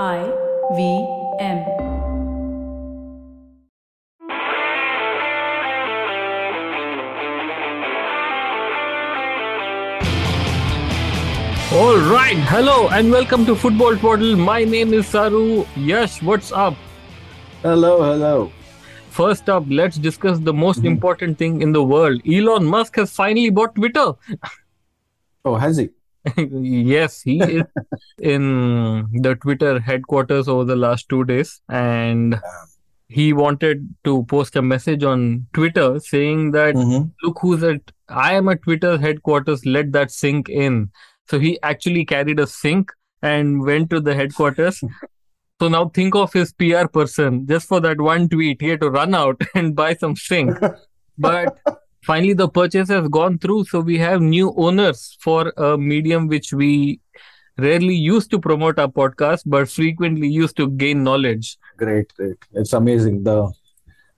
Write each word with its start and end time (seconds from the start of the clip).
I 0.00 0.20
V 0.74 1.06
M. 1.38 1.58
All 11.74 11.98
right, 12.10 12.36
hello 12.48 12.88
and 12.88 13.10
welcome 13.10 13.44
to 13.44 13.54
Football 13.54 13.96
Portal. 13.98 14.34
My 14.34 14.64
name 14.64 14.94
is 14.94 15.06
Saru. 15.06 15.66
Yash, 15.76 16.22
what's 16.22 16.52
up? 16.52 16.74
Hello, 17.60 18.02
hello. 18.02 18.50
First 19.10 19.50
up, 19.50 19.64
let's 19.68 19.98
discuss 19.98 20.38
the 20.38 20.54
most 20.54 20.80
Mhm. 20.80 20.86
important 20.86 21.36
thing 21.36 21.60
in 21.60 21.72
the 21.72 21.82
world. 21.84 22.22
Elon 22.26 22.64
Musk 22.64 22.96
has 22.96 23.12
finally 23.12 23.50
bought 23.50 23.74
Twitter. 23.74 24.14
Oh, 25.44 25.56
has 25.56 25.76
he? 25.76 25.90
yes, 26.36 27.22
he 27.22 27.40
is 27.40 27.64
in 28.20 29.08
the 29.12 29.34
Twitter 29.34 29.80
headquarters 29.80 30.48
over 30.48 30.64
the 30.64 30.76
last 30.76 31.08
two 31.08 31.24
days, 31.24 31.60
and 31.68 32.38
he 33.08 33.32
wanted 33.32 33.88
to 34.04 34.24
post 34.24 34.56
a 34.56 34.62
message 34.62 35.02
on 35.04 35.46
Twitter 35.52 35.98
saying 36.00 36.52
that 36.52 36.74
Mm-hmm. 36.74 37.08
look 37.22 37.38
who's 37.40 37.62
at 37.62 37.80
I 38.08 38.34
am 38.34 38.48
at 38.48 38.62
Twitter 38.62 38.98
headquarters, 38.98 39.66
let 39.66 39.92
that 39.92 40.10
sink 40.10 40.48
in. 40.48 40.90
So 41.28 41.38
he 41.38 41.58
actually 41.62 42.04
carried 42.04 42.40
a 42.40 42.46
sink 42.46 42.92
and 43.22 43.62
went 43.64 43.90
to 43.90 44.00
the 44.00 44.14
headquarters. 44.14 44.80
So 45.60 45.68
now 45.68 45.90
think 45.90 46.16
of 46.16 46.32
his 46.32 46.52
PR 46.52 46.88
person 46.88 47.46
just 47.46 47.68
for 47.68 47.78
that 47.82 48.00
one 48.00 48.28
tweet. 48.28 48.60
He 48.60 48.66
had 48.66 48.80
to 48.80 48.90
run 48.90 49.14
out 49.14 49.40
and 49.54 49.76
buy 49.76 49.94
some 49.94 50.16
sink. 50.16 50.58
But 51.16 51.56
finally, 52.02 52.32
the 52.32 52.48
purchase 52.48 52.88
has 52.88 53.08
gone 53.08 53.38
through. 53.38 53.64
So 53.64 53.80
we 53.80 53.98
have 53.98 54.20
new 54.20 54.52
owners 54.56 55.16
for 55.20 55.52
a 55.56 55.76
medium 55.78 56.28
which 56.28 56.52
we 56.52 57.00
rarely 57.58 57.94
used 57.94 58.30
to 58.30 58.38
promote 58.38 58.78
our 58.78 58.88
podcast, 58.88 59.42
but 59.46 59.68
frequently 59.68 60.28
used 60.28 60.56
to 60.56 60.68
gain 60.68 61.02
knowledge. 61.02 61.58
Great, 61.76 62.12
great. 62.14 62.36
It's 62.52 62.72
amazing. 62.72 63.24
The 63.24 63.52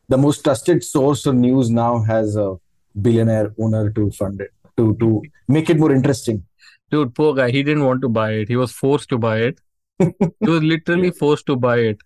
the 0.08 0.18
most 0.18 0.44
trusted 0.44 0.84
source 0.84 1.24
of 1.26 1.34
news 1.34 1.70
now 1.70 2.02
has 2.02 2.36
a 2.36 2.56
billionaire 3.00 3.54
owner 3.58 3.90
to 3.90 4.10
fund 4.10 4.40
it, 4.40 4.52
to 4.76 4.94
to 4.96 5.22
make 5.48 5.70
it 5.70 5.78
more 5.78 5.92
interesting. 5.92 6.44
Dude, 6.90 7.14
poor 7.14 7.34
guy, 7.34 7.50
he 7.50 7.62
didn't 7.62 7.84
want 7.84 8.02
to 8.02 8.08
buy 8.08 8.32
it. 8.32 8.48
He 8.48 8.56
was 8.56 8.70
forced 8.70 9.08
to 9.08 9.18
buy 9.18 9.38
it. 9.38 9.60
He 9.98 10.10
was 10.40 10.62
literally 10.62 11.10
forced 11.22 11.46
to 11.46 11.56
buy 11.56 11.78
it. 11.78 11.98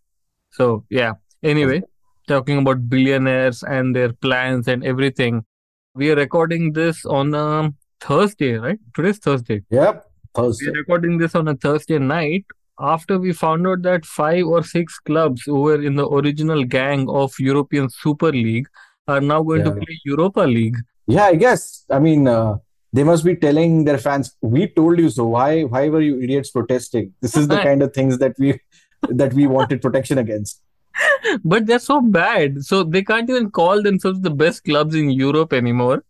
So, 0.50 0.84
yeah. 0.88 1.14
Anyway, 1.42 1.82
talking 2.26 2.58
about 2.58 2.88
billionaires 2.88 3.62
and 3.62 3.94
their 3.94 4.12
plans 4.12 4.68
and 4.68 4.84
everything. 4.84 5.44
We 5.98 6.12
are 6.12 6.14
recording 6.14 6.74
this 6.74 7.04
on 7.04 7.34
a 7.34 7.74
Thursday, 8.00 8.52
right? 8.52 8.78
Today's 8.94 9.18
Thursday. 9.18 9.64
Yep. 9.70 10.08
Thursday. 10.32 10.66
We're 10.66 10.78
recording 10.78 11.18
this 11.18 11.34
on 11.34 11.48
a 11.48 11.56
Thursday 11.56 11.98
night 11.98 12.44
after 12.78 13.18
we 13.18 13.32
found 13.32 13.66
out 13.66 13.82
that 13.82 14.06
five 14.06 14.46
or 14.46 14.62
six 14.62 15.00
clubs 15.00 15.42
who 15.44 15.60
were 15.60 15.82
in 15.82 15.96
the 15.96 16.06
original 16.08 16.62
gang 16.62 17.08
of 17.08 17.32
European 17.40 17.90
Super 17.90 18.30
League 18.30 18.68
are 19.08 19.20
now 19.20 19.42
going 19.42 19.64
to 19.64 19.72
play 19.72 20.00
Europa 20.04 20.42
League. 20.42 20.76
Yeah, 21.08 21.24
I 21.24 21.34
guess. 21.34 21.84
I 21.90 21.98
mean, 21.98 22.28
uh, 22.28 22.58
they 22.92 23.02
must 23.02 23.24
be 23.24 23.34
telling 23.34 23.82
their 23.84 23.98
fans, 23.98 24.36
"We 24.40 24.68
told 24.68 25.00
you 25.00 25.10
so. 25.10 25.26
Why? 25.26 25.62
Why 25.62 25.88
were 25.88 26.00
you 26.00 26.20
idiots 26.20 26.52
protesting? 26.52 27.12
This 27.20 27.36
is 27.36 27.48
the 27.48 27.56
kind 27.68 27.82
of 27.82 27.92
things 27.92 28.18
that 28.18 28.36
we 28.38 28.60
that 29.08 29.34
we 29.34 29.48
wanted 29.48 29.82
protection 29.82 30.18
against." 30.18 30.62
But 31.44 31.66
they're 31.66 31.78
so 31.78 32.00
bad. 32.00 32.64
So 32.64 32.82
they 32.82 33.02
can't 33.02 33.28
even 33.28 33.50
call 33.50 33.82
themselves 33.82 34.20
the 34.20 34.30
best 34.30 34.64
clubs 34.64 34.94
in 34.94 35.10
Europe 35.10 35.52
anymore. 35.52 36.04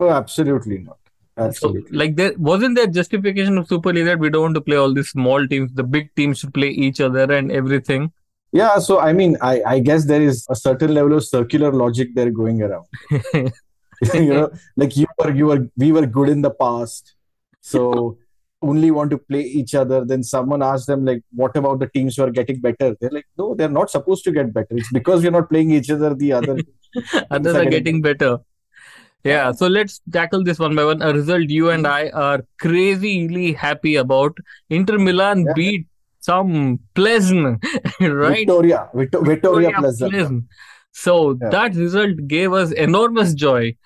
Oh, 0.00 0.10
absolutely 0.10 0.78
not. 0.78 0.98
So, 1.36 1.44
Absolutely. 1.44 1.98
like, 1.98 2.14
there 2.14 2.32
wasn't 2.38 2.76
there 2.76 2.86
justification 2.86 3.58
of 3.58 3.66
Super 3.66 3.92
League 3.92 4.04
that 4.04 4.20
we 4.20 4.30
don't 4.30 4.42
want 4.42 4.54
to 4.54 4.60
play 4.60 4.76
all 4.76 4.94
these 4.94 5.08
small 5.08 5.48
teams, 5.48 5.72
the 5.72 5.82
big 5.82 6.14
teams 6.14 6.38
should 6.38 6.54
play 6.54 6.68
each 6.68 7.00
other 7.00 7.32
and 7.32 7.50
everything. 7.50 8.12
Yeah, 8.52 8.78
so 8.78 9.00
I 9.00 9.12
mean, 9.12 9.36
I, 9.40 9.60
I 9.66 9.78
guess 9.80 10.06
there 10.06 10.22
is 10.22 10.46
a 10.48 10.54
certain 10.54 10.94
level 10.94 11.14
of 11.14 11.24
circular 11.24 11.72
logic 11.72 12.14
there 12.14 12.30
going 12.30 12.62
around. 12.62 12.86
you 14.14 14.32
know, 14.32 14.50
like 14.76 14.96
you 14.96 15.06
were, 15.18 15.34
you 15.34 15.46
were, 15.46 15.68
we 15.76 15.90
were 15.90 16.06
good 16.06 16.28
in 16.28 16.40
the 16.40 16.50
past, 16.52 17.14
so 17.60 18.16
only 18.70 18.90
want 18.98 19.10
to 19.14 19.18
play 19.18 19.42
each 19.60 19.74
other. 19.82 19.98
Then 20.04 20.22
someone 20.22 20.62
asked 20.70 20.86
them, 20.92 21.04
like, 21.10 21.22
what 21.42 21.56
about 21.60 21.78
the 21.84 21.88
teams 21.96 22.16
who 22.16 22.24
are 22.24 22.30
getting 22.38 22.60
better? 22.60 22.88
They're 23.00 23.10
like, 23.18 23.26
no, 23.38 23.54
they're 23.54 23.76
not 23.80 23.90
supposed 23.90 24.24
to 24.24 24.32
get 24.38 24.52
better. 24.58 24.76
It's 24.82 24.92
because 24.92 25.22
we're 25.22 25.36
not 25.38 25.48
playing 25.50 25.70
each 25.78 25.90
other. 25.90 26.14
The 26.14 26.32
other, 26.40 26.58
Others 27.30 27.54
are 27.62 27.64
getting 27.76 28.02
better. 28.02 28.38
Yeah, 29.24 29.52
so 29.52 29.66
let's 29.68 30.00
tackle 30.12 30.44
this 30.44 30.58
one 30.58 30.74
by 30.76 30.84
one. 30.84 31.00
A 31.02 31.12
result 31.12 31.48
you 31.48 31.70
and 31.70 31.86
I 31.86 32.10
are 32.10 32.44
crazily 32.60 33.52
happy 33.54 33.96
about. 33.96 34.36
Inter 34.68 34.98
Milan 34.98 35.44
Yeah. 35.46 35.52
beat 35.56 35.86
some 36.20 36.52
Plzeň, 36.94 37.62
right? 38.00 38.36
Victoria, 38.36 38.88
Victor, 38.94 39.22
Victoria. 39.22 39.70
Plzeň. 39.70 40.44
So 40.92 41.38
Yeah. 41.40 41.48
that 41.56 41.74
result 41.74 42.26
gave 42.26 42.52
us 42.52 42.70
enormous 42.72 43.34
joy. 43.34 43.76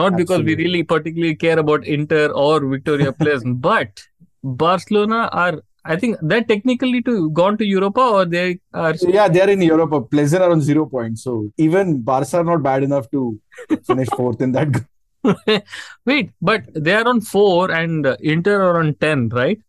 Not 0.00 0.16
because 0.16 0.42
we 0.42 0.54
really 0.56 0.82
particularly 0.82 1.34
care 1.36 1.58
about 1.58 1.86
Inter 1.86 2.28
or 2.28 2.60
Victoria 2.66 3.12
Plesne, 3.12 3.54
but 3.70 4.02
Barcelona 4.42 5.28
are, 5.32 5.62
I 5.84 5.96
think, 5.96 6.16
they're 6.22 6.44
technically 6.44 7.02
to 7.02 7.30
gone 7.30 7.58
to 7.58 7.64
Europa 7.64 8.00
or 8.00 8.24
they 8.24 8.60
are. 8.72 8.94
Yeah, 9.00 9.28
they're 9.28 9.50
in 9.50 9.62
Europe. 9.62 9.90
Plzeň 10.10 10.40
are 10.40 10.50
on 10.50 10.60
zero 10.60 10.86
points. 10.86 11.24
So 11.24 11.50
even 11.56 12.02
Barca 12.02 12.38
are 12.38 12.44
not 12.44 12.62
bad 12.62 12.82
enough 12.82 13.10
to 13.10 13.40
finish 13.86 14.08
fourth 14.16 14.40
in 14.40 14.52
that 14.52 14.72
group. 14.72 14.86
Wait, 16.06 16.32
but 16.40 16.62
they 16.74 16.94
are 16.94 17.06
on 17.06 17.20
four 17.20 17.70
and 17.70 18.06
Inter 18.20 18.60
are 18.60 18.80
on 18.80 18.94
10, 18.94 19.28
right? 19.28 19.60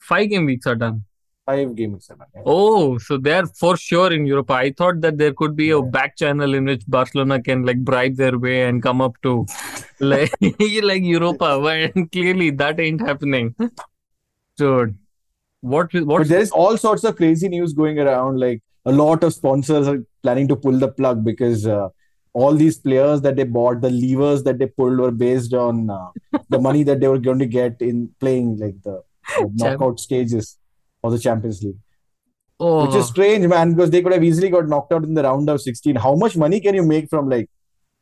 Five 0.00 0.30
game 0.30 0.46
weeks 0.46 0.66
are 0.66 0.76
done. 0.76 1.04
Five 1.48 1.76
games. 1.76 2.10
Oh, 2.44 2.98
so 2.98 3.16
they're 3.16 3.46
for 3.46 3.74
sure 3.74 4.12
in 4.12 4.26
Europa. 4.26 4.52
I 4.52 4.70
thought 4.70 5.00
that 5.00 5.16
there 5.16 5.32
could 5.32 5.56
be 5.56 5.70
a 5.70 5.80
back 5.80 6.14
channel 6.18 6.52
in 6.52 6.66
which 6.66 6.82
Barcelona 6.86 7.40
can 7.42 7.64
like 7.64 7.82
bribe 7.82 8.16
their 8.16 8.38
way 8.38 8.64
and 8.64 8.82
come 8.82 9.00
up 9.00 9.16
to 9.22 9.46
like 9.98 10.30
like 10.40 11.02
Europa, 11.02 11.58
but 11.94 12.12
clearly 12.12 12.50
that 12.50 12.78
ain't 12.78 13.00
happening. 13.00 13.54
Dude, 14.58 14.98
what 15.62 15.88
what 15.94 16.28
there 16.28 16.40
is 16.40 16.50
all 16.50 16.76
sorts 16.76 17.04
of 17.04 17.16
crazy 17.16 17.48
news 17.48 17.72
going 17.72 17.98
around. 17.98 18.38
Like 18.38 18.62
a 18.84 18.92
lot 18.92 19.24
of 19.24 19.32
sponsors 19.32 19.88
are 19.88 20.04
planning 20.22 20.48
to 20.48 20.56
pull 20.56 20.78
the 20.78 20.88
plug 20.88 21.24
because 21.24 21.66
uh, 21.66 21.88
all 22.34 22.52
these 22.52 22.76
players 22.76 23.22
that 23.22 23.36
they 23.36 23.44
bought, 23.44 23.80
the 23.80 23.90
levers 23.90 24.42
that 24.42 24.58
they 24.58 24.66
pulled 24.66 24.98
were 24.98 25.10
based 25.10 25.54
on 25.54 25.88
uh, 25.88 26.10
the 26.50 26.60
money 26.60 26.82
that 26.82 27.00
they 27.00 27.08
were 27.08 27.18
going 27.18 27.38
to 27.38 27.46
get 27.46 27.80
in 27.80 28.10
playing 28.20 28.58
like 28.58 28.82
the, 28.82 29.02
the 29.38 29.50
knockout 29.54 29.98
stages 29.98 30.58
of 31.02 31.12
the 31.12 31.18
Champions 31.18 31.62
League. 31.62 31.78
Oh. 32.60 32.86
Which 32.86 32.96
is 32.96 33.04
oh, 33.04 33.12
strange, 33.12 33.46
man, 33.46 33.74
because 33.74 33.90
they 33.90 34.02
could 34.02 34.12
have 34.12 34.24
easily 34.24 34.50
got 34.50 34.68
knocked 34.68 34.92
out 34.92 35.04
in 35.04 35.14
the 35.14 35.22
round 35.22 35.48
of 35.48 35.60
16. 35.60 35.96
How 35.96 36.14
much 36.14 36.36
money 36.36 36.60
can 36.60 36.74
you 36.74 36.82
make 36.82 37.08
from 37.08 37.28
like 37.28 37.48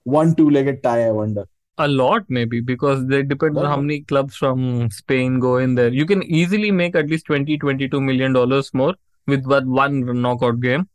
one 0.05 0.34
two-legged 0.34 0.83
tie, 0.83 1.07
I 1.07 1.11
wonder? 1.11 1.47
a 1.79 1.89
lot 1.89 2.25
maybe 2.29 2.61
because 2.61 3.07
they 3.07 3.23
depend 3.23 3.59
on 3.59 3.67
how 3.67 3.77
many 3.77 4.01
clubs 4.01 4.37
from 4.37 4.91
Spain 4.91 5.39
go 5.39 5.59
in 5.59 5.75
there. 5.75 5.89
You 5.89 6.07
can 6.07 6.23
easily 6.23 6.71
make 6.71 6.97
at 6.97 7.09
least 7.09 7.27
20, 7.27 7.59
22 7.59 8.01
million 8.01 8.33
dollars 8.33 8.73
more 8.73 8.95
with 9.27 9.49
that 9.49 9.67
one 9.67 10.23
knockout 10.23 10.61
game. 10.61 10.89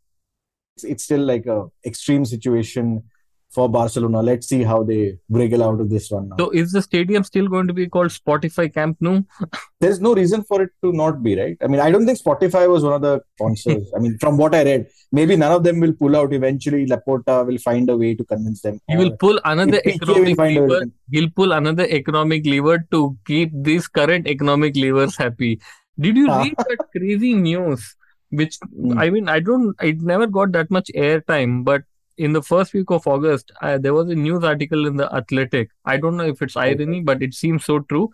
It's, 0.75 0.83
it's 0.83 1.03
still 1.03 1.21
like 1.21 1.45
a 1.45 1.65
extreme 1.85 2.25
situation 2.25 3.03
for 3.51 3.69
Barcelona. 3.69 4.21
Let's 4.21 4.47
see 4.47 4.63
how 4.63 4.83
they 4.83 5.17
wriggle 5.29 5.63
out 5.63 5.79
of 5.81 5.89
this 5.89 6.09
one 6.09 6.29
now. 6.29 6.35
So 6.39 6.49
is 6.51 6.71
the 6.71 6.81
stadium 6.81 7.23
still 7.23 7.47
going 7.47 7.67
to 7.67 7.73
be 7.73 7.87
called 7.87 8.09
Spotify 8.09 8.73
Camp 8.73 8.97
Nou? 9.01 9.21
There's 9.79 9.99
no 9.99 10.13
reason 10.13 10.43
for 10.43 10.61
it 10.61 10.69
to 10.83 10.91
not 10.93 11.21
be, 11.21 11.39
right? 11.39 11.57
I 11.61 11.67
mean, 11.67 11.79
I 11.79 11.91
don't 11.91 12.05
think 12.05 12.19
Spotify 12.19 12.69
was 12.69 12.83
one 12.83 12.93
of 12.93 13.01
the 13.01 13.21
sponsors. 13.35 13.91
I 13.95 13.99
mean, 13.99 14.17
from 14.19 14.37
what 14.37 14.55
I 14.55 14.63
read, 14.63 14.87
maybe 15.11 15.35
none 15.35 15.51
of 15.51 15.63
them 15.63 15.79
will 15.79 15.93
pull 15.93 16.15
out. 16.15 16.33
Eventually, 16.33 16.85
Laporta 16.85 17.45
will 17.45 17.57
find 17.57 17.89
a 17.89 17.97
way 17.97 18.15
to 18.15 18.23
convince 18.23 18.61
them. 18.61 18.79
He 18.87 18.97
will 18.97 19.15
pull 19.17 19.39
another 19.43 19.81
economic 19.85 20.37
find 20.37 20.57
a 20.57 20.61
way 20.61 20.67
to 20.67 20.73
lever. 20.73 20.91
He'll 21.11 21.29
pull 21.29 21.51
another 21.51 21.85
economic 21.85 22.45
lever 22.45 22.85
to 22.91 23.17
keep 23.25 23.51
these 23.53 23.87
current 23.87 24.27
economic 24.27 24.75
levers 24.75 25.17
happy. 25.17 25.59
Did 25.99 26.15
you 26.15 26.27
read 26.27 26.53
that 26.57 26.77
crazy 26.95 27.33
news? 27.33 27.95
Which 28.29 28.57
Hmm. 28.73 28.97
I 28.97 29.09
mean, 29.09 29.27
I 29.27 29.39
don't, 29.41 29.75
it 29.81 30.01
never 30.01 30.25
got 30.25 30.53
that 30.53 30.71
much 30.71 30.89
airtime, 30.95 31.65
but 31.65 31.83
in 32.27 32.33
the 32.33 32.41
first 32.47 32.73
week 32.77 32.91
of 32.95 33.05
August, 33.11 33.51
uh, 33.61 33.77
there 33.85 33.93
was 33.93 34.09
a 34.15 34.15
news 34.15 34.43
article 34.49 34.85
in 34.89 34.97
the 35.01 35.07
Athletic. 35.19 35.69
I 35.93 35.97
don't 35.97 36.17
know 36.17 36.27
if 36.33 36.41
it's 36.41 36.57
irony, 36.63 37.01
but 37.01 37.23
it 37.27 37.33
seems 37.33 37.65
so 37.65 37.79
true 37.79 38.09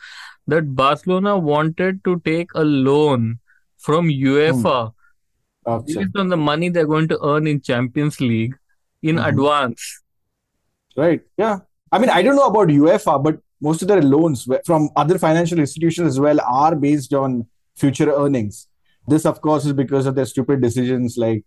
that 0.54 0.76
Barcelona 0.82 1.38
wanted 1.38 2.04
to 2.06 2.20
take 2.28 2.54
a 2.56 2.64
loan 2.64 3.40
from 3.88 4.08
UEFA 4.10 4.78
Okay. 5.68 5.96
based 5.96 6.16
on 6.24 6.30
the 6.30 6.38
money 6.38 6.70
they're 6.70 6.92
going 6.92 7.10
to 7.10 7.20
earn 7.32 7.48
in 7.54 7.60
Champions 7.70 8.20
League 8.22 8.56
in 9.02 9.18
Mhm. 9.18 9.28
advance. 9.32 9.88
Right. 10.96 11.22
Yeah. 11.38 11.60
I 11.92 12.00
mean, 12.00 12.10
I 12.10 12.22
don't 12.22 12.36
know 12.38 12.48
about 12.48 12.70
UEFA, 12.70 13.18
but 13.28 13.40
most 13.62 13.82
of 13.82 13.88
their 13.90 14.02
loans 14.02 14.48
from 14.66 14.90
other 14.96 15.18
financial 15.26 15.60
institutions 15.60 16.08
as 16.16 16.20
well 16.20 16.40
are 16.42 16.76
based 16.76 17.14
on 17.14 17.46
future 17.76 18.10
earnings. 18.24 18.68
This, 19.08 19.26
of 19.26 19.42
course, 19.42 19.66
is 19.66 19.74
because 19.74 20.06
of 20.06 20.16
their 20.16 20.26
stupid 20.26 20.62
decisions 20.62 21.18
like 21.18 21.44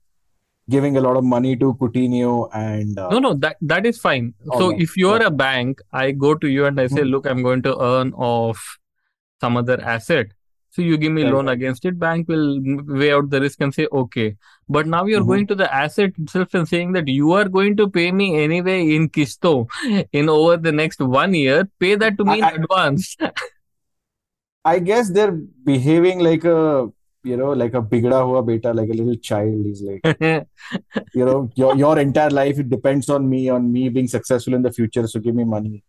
giving 0.74 0.96
a 0.96 1.00
lot 1.04 1.16
of 1.20 1.24
money 1.24 1.54
to 1.62 1.74
Coutinho 1.82 2.48
and 2.54 2.98
uh, 2.98 3.08
No, 3.12 3.18
no, 3.28 3.34
that 3.44 3.56
that 3.72 3.86
is 3.90 3.98
fine. 4.08 4.34
So 4.58 4.70
if 4.88 4.96
you're 4.96 5.20
yeah. 5.20 5.26
a 5.28 5.30
bank, 5.30 5.80
I 5.92 6.10
go 6.26 6.34
to 6.42 6.48
you 6.56 6.66
and 6.72 6.80
I 6.80 6.86
say, 6.86 7.02
Mhm. 7.02 7.10
look, 7.14 7.26
I'm 7.32 7.42
going 7.48 7.62
to 7.70 7.78
earn 7.92 8.12
off 8.14 8.68
some 9.40 9.56
other 9.62 9.80
asset. 9.94 10.36
So 10.76 10.82
you 10.88 10.96
give 11.04 11.12
me 11.14 11.22
Right. 11.24 11.32
loan 11.34 11.48
against 11.52 11.86
it. 11.90 11.96
Bank 12.02 12.28
will 12.32 12.44
weigh 12.98 13.12
out 13.14 13.30
the 13.30 13.40
risk 13.44 13.60
and 13.66 13.74
say, 13.78 13.86
okay. 14.00 14.26
But 14.76 14.86
now 14.96 15.00
you're 15.12 15.22
Mhm. 15.24 15.30
going 15.32 15.46
to 15.52 15.56
the 15.62 15.68
asset 15.78 16.12
itself 16.24 16.54
and 16.60 16.68
saying 16.74 16.92
that 16.98 17.08
you 17.14 17.32
are 17.38 17.48
going 17.56 17.76
to 17.80 17.88
pay 17.96 18.04
me 18.20 18.28
anyway 18.42 18.76
in 18.98 19.08
Kisto 19.18 19.54
in 20.20 20.28
over 20.36 20.56
the 20.68 20.72
next 20.82 21.00
one 21.16 21.34
year. 21.40 21.58
Pay 21.86 21.96
that 22.04 22.16
to 22.22 22.28
me 22.32 22.38
in 22.38 22.44
I- 22.44 22.52
I- 22.52 22.60
advance. 22.62 23.16
I 24.64 24.78
guess 24.78 25.10
they're 25.10 25.36
behaving 25.64 26.18
like 26.20 26.44
a 26.44 26.88
you 27.22 27.36
know 27.36 27.52
like 27.52 27.74
a 27.74 27.82
bigda 27.82 28.24
hua 28.26 28.42
beta, 28.42 28.72
like 28.72 28.88
a 28.88 28.92
little 28.92 29.16
child. 29.16 29.64
He's 29.66 29.82
like 29.82 30.00
you 31.14 31.24
know 31.24 31.50
your 31.54 31.76
your 31.76 31.98
entire 31.98 32.30
life 32.30 32.58
it 32.58 32.68
depends 32.70 33.08
on 33.10 33.28
me, 33.28 33.48
on 33.48 33.72
me 33.72 33.88
being 33.88 34.08
successful 34.08 34.54
in 34.54 34.62
the 34.62 34.72
future. 34.72 35.06
So 35.06 35.20
give 35.20 35.34
me 35.34 35.44
money. 35.44 35.82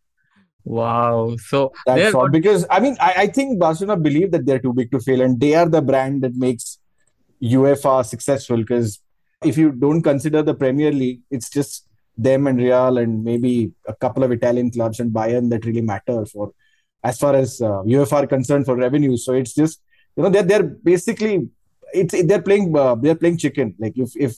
wow. 0.63 1.35
So 1.49 1.71
That's 1.85 2.13
all. 2.13 2.23
got- 2.23 2.31
Because 2.31 2.65
I 2.69 2.79
mean, 2.79 2.97
I, 2.99 3.13
I 3.23 3.27
think 3.27 3.59
Barcelona 3.59 3.99
believe 3.99 4.31
that 4.31 4.45
they're 4.45 4.59
too 4.59 4.73
big 4.73 4.91
to 4.91 4.99
fail, 4.99 5.21
and 5.21 5.39
they 5.39 5.55
are 5.55 5.67
the 5.69 5.81
brand 5.81 6.21
that 6.23 6.35
makes 6.35 6.79
UEFA 7.41 8.05
successful. 8.05 8.57
Because 8.57 8.99
if 9.43 9.57
you 9.57 9.71
don't 9.71 10.01
consider 10.01 10.43
the 10.43 10.53
Premier 10.53 10.91
League, 10.91 11.21
it's 11.31 11.49
just 11.49 11.87
them 12.17 12.45
and 12.47 12.59
Real 12.59 12.97
and 12.97 13.23
maybe 13.23 13.71
a 13.87 13.95
couple 13.95 14.23
of 14.23 14.31
Italian 14.31 14.69
clubs 14.69 14.99
and 14.99 15.11
Bayern 15.11 15.49
that 15.49 15.65
really 15.65 15.81
matter 15.81 16.25
for 16.25 16.51
as 17.03 17.17
far 17.17 17.35
as 17.35 17.59
uh, 17.61 17.81
are 18.11 18.27
concerned 18.27 18.65
for 18.65 18.75
revenue. 18.75 19.17
So 19.17 19.33
it's 19.33 19.53
just 19.55 19.81
you 20.15 20.23
know 20.23 20.29
they're 20.29 20.43
they're 20.43 20.63
basically 20.63 21.49
it's 21.93 22.15
they're 22.23 22.41
playing 22.41 22.75
uh, 22.77 22.95
they're 22.95 23.15
playing 23.15 23.37
chicken. 23.37 23.75
Like 23.79 23.97
if 23.97 24.15
if 24.15 24.31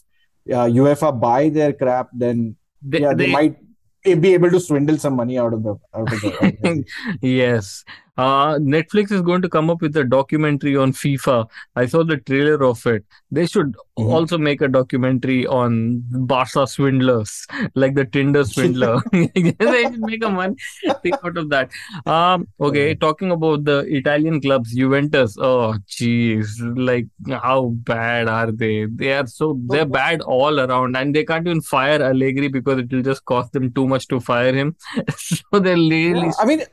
uh, 0.52 0.68
UEFA 0.68 1.18
buy 1.20 1.50
their 1.50 1.74
crap, 1.74 2.10
then 2.14 2.56
they, 2.81 3.00
yeah, 3.02 3.14
they, 3.14 3.25
they- 3.28 3.31
might 3.31 3.56
be 4.04 4.34
able 4.34 4.52
to 4.52 4.60
swindle 4.60 4.98
some 4.98 5.16
money 5.16 5.38
out 5.40 5.54
of 5.54 5.64
the 5.64 5.75
out 5.96 6.12
of 6.12 6.20
the. 6.22 6.84
yes. 7.22 7.86
Uh, 8.15 8.56
Netflix 8.60 9.12
is 9.12 9.21
going 9.21 9.42
to 9.42 9.50
come 9.50 9.69
up 9.71 9.81
with 9.81 9.95
a 9.98 10.04
documentary 10.04 10.75
on 10.77 10.92
FIFA. 10.92 11.48
I 11.75 11.88
saw 11.88 12.04
the 12.04 12.18
trailer 12.18 12.63
of 12.63 12.86
it. 12.86 13.04
They 13.31 13.48
should 13.48 13.75
Mhm. 13.98 14.12
also 14.18 14.38
make 14.38 14.62
a 14.62 14.68
documentary 14.68 15.48
on 15.48 16.04
Barca 16.33 16.68
swindlers, 16.68 17.48
like 17.74 17.95
the 17.95 18.06
Tinder 18.06 18.44
swindler. 18.44 19.01
they 19.13 19.83
should 19.83 20.00
make 20.01 20.24
a 20.24 20.30
money 20.30 20.56
thing 21.01 21.13
out 21.24 21.38
of 21.38 21.50
that. 21.50 21.71
Um, 22.06 22.48
okay, 22.60 22.94
Mhm. 22.94 23.00
talking 23.00 23.31
about 23.31 23.65
the 23.65 23.80
Italian 24.01 24.39
clubs, 24.42 24.75
Juventus. 24.75 25.36
Oh, 25.39 25.74
jeez, 25.88 26.54
like 26.92 27.07
how 27.48 27.69
bad 27.94 28.27
are 28.27 28.51
they? 28.51 28.86
They 28.86 29.13
are 29.13 29.25
so 29.25 29.60
they're 29.69 29.86
bad 29.88 30.21
all 30.21 30.60
around, 30.60 30.95
and 30.98 31.15
they 31.15 31.25
can't 31.25 31.48
even 31.48 31.62
fire 31.62 32.00
Allegri 32.12 32.48
because 32.60 32.77
it 32.86 32.92
will 32.94 33.01
just 33.01 33.25
cost 33.25 33.54
them 33.54 33.71
too 33.74 33.88
much 33.88 34.07
to 34.10 34.19
fire 34.19 34.54
him. 34.54 34.75
so 35.18 35.60
they're 35.60 35.75
really 35.75 36.27
Yeah, 36.27 36.31
I 36.39 36.45
mean, 36.45 36.63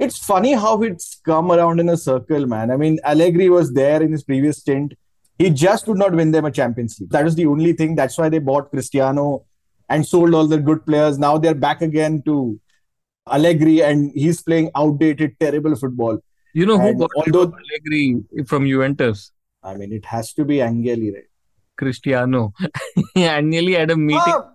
it's 0.00 0.18
funny 0.18 0.52
how 0.52 0.82
it's 0.82 1.20
come 1.24 1.50
around 1.52 1.80
in 1.80 1.88
a 1.88 1.96
circle, 1.96 2.46
man. 2.46 2.70
I 2.70 2.76
mean, 2.76 2.98
Allegri 3.04 3.48
was 3.48 3.72
there 3.72 4.02
in 4.02 4.12
his 4.12 4.24
previous 4.24 4.58
stint. 4.58 4.94
He 5.38 5.50
just 5.50 5.84
could 5.86 5.98
not 5.98 6.14
win 6.14 6.30
them 6.32 6.44
a 6.46 6.50
Champions 6.50 6.98
League. 7.00 7.10
That 7.10 7.24
was 7.24 7.34
the 7.34 7.46
only 7.46 7.72
thing. 7.72 7.94
That's 7.94 8.16
why 8.18 8.28
they 8.28 8.38
bought 8.38 8.70
Cristiano 8.70 9.44
and 9.88 10.06
sold 10.06 10.34
all 10.34 10.46
the 10.46 10.58
good 10.58 10.84
players. 10.86 11.18
Now 11.18 11.38
they're 11.38 11.54
back 11.54 11.82
again 11.82 12.22
to 12.22 12.58
Allegri, 13.30 13.82
and 13.82 14.12
he's 14.14 14.42
playing 14.42 14.70
outdated, 14.74 15.36
terrible 15.40 15.74
football. 15.76 16.18
You 16.54 16.64
know 16.66 16.78
who 16.78 16.88
And 16.88 16.98
got 17.00 17.10
although- 17.16 17.52
Allegri 17.52 18.22
from 18.46 18.66
Juventus? 18.66 19.32
I 19.62 19.74
mean, 19.74 19.92
it 19.92 20.04
has 20.06 20.32
to 20.34 20.44
be 20.44 20.62
Angeli, 20.62 21.12
right? 21.12 21.24
Cristiano. 21.76 22.52
I 23.16 23.40
nearly 23.40 23.74
had 23.74 23.90
a 23.90 23.96
meeting. 23.96 24.22
Ah, 24.24 24.52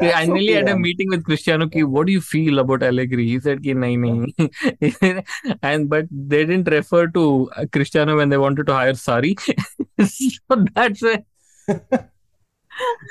I 0.00 0.26
nearly 0.26 0.50
okay, 0.50 0.52
had 0.54 0.68
a 0.68 0.76
meeting 0.78 1.08
with 1.10 1.24
Cristiano. 1.24 1.68
Ki, 1.68 1.84
what 1.84 2.06
do 2.06 2.12
you 2.12 2.20
feel 2.20 2.58
about 2.58 2.82
Allegri? 2.82 3.26
He 3.26 3.40
said, 3.40 3.62
ki, 3.62 3.74
nahi, 3.74 3.96
nahi. 3.98 5.58
and 5.62 5.88
but 5.88 6.06
they 6.10 6.44
didn't 6.44 6.68
refer 6.68 7.06
to 7.08 7.50
uh, 7.56 7.66
Cristiano 7.72 8.16
when 8.16 8.28
they 8.28 8.38
wanted 8.38 8.66
to 8.66 8.74
hire 8.74 8.92
Sarri. 8.94 9.38
so 10.06 10.64
that's 10.74 11.02
why. 11.02 11.24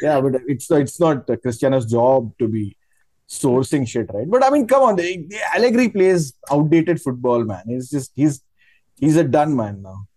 Yeah, 0.02 0.22
but 0.22 0.42
it's 0.48 0.70
it's 0.72 1.00
not 1.00 1.28
Cristiano's 1.42 1.86
job 1.86 2.32
to 2.40 2.48
be 2.48 2.78
sourcing 3.30 3.88
shit, 3.88 4.10
right? 4.14 4.30
But 4.30 4.44
I 4.44 4.50
mean, 4.50 4.66
come 4.68 4.84
on, 4.84 4.96
they, 4.96 5.18
they- 5.18 5.42
Allegri 5.56 5.90
plays 5.90 6.34
outdated 6.50 7.02
football, 7.02 7.44
man. 7.44 7.64
He's 7.68 7.90
just 7.90 8.12
he's 8.16 8.42
he's 8.96 9.18
a 9.18 9.24
done 9.24 9.56
man 9.56 9.82
now. 9.82 10.08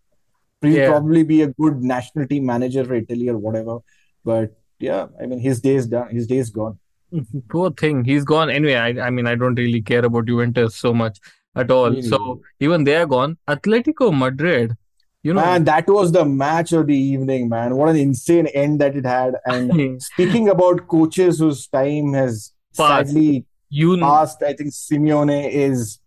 He'll 0.61 0.70
Yeah. 0.73 0.88
probably 0.91 1.25
be 1.25 1.43
a 1.43 1.49
good 1.49 1.82
national 1.82 2.29
team 2.29 2.47
manager 2.47 2.85
for 2.85 2.94
Italy 2.94 3.29
or 3.29 3.38
whatever. 3.38 3.79
But 4.25 4.56
yeah, 4.81 5.06
I 5.21 5.27
mean, 5.27 5.38
his 5.38 5.61
day's 5.61 5.87
done. 5.87 6.09
His 6.11 6.27
day's 6.27 6.50
gone. 6.50 6.79
Poor 7.49 7.71
thing. 7.71 8.05
He's 8.05 8.25
gone. 8.25 8.50
Anyway, 8.50 8.75
I, 8.75 8.88
I 9.06 9.11
mean, 9.11 9.27
I 9.27 9.35
don't 9.35 9.55
really 9.55 9.82
care 9.82 10.05
about 10.05 10.27
Juventus 10.27 10.77
so 10.77 10.94
much 10.94 11.19
at 11.55 11.71
all. 11.71 11.91
Me 11.91 12.03
So 12.03 12.41
even 12.61 12.85
they 12.85 12.97
are 12.97 13.06
gone. 13.06 13.37
Atletico 13.49 14.17
Madrid, 14.17 14.77
you 15.23 15.35
know, 15.35 15.41
Man, 15.43 15.65
that 15.65 15.87
was 15.87 16.12
the 16.12 16.25
match 16.25 16.73
of 16.73 16.87
the 16.87 16.97
evening, 16.97 17.49
man. 17.49 17.77
What 17.77 17.91
an 17.91 17.97
insane 17.97 18.47
end 18.49 18.81
that 18.81 18.97
it 18.97 19.05
had. 19.05 19.35
And 19.44 20.03
speaking 20.15 20.49
about 20.49 20.88
coaches 20.88 21.38
whose 21.41 21.67
time 21.67 22.15
has 22.15 22.53
Passed. 22.76 23.11
sadly 23.11 23.44
you 23.69 23.99
past, 23.99 24.43
I 24.43 24.55
think 24.55 24.71
Simeone 24.71 25.50
is. 25.50 25.99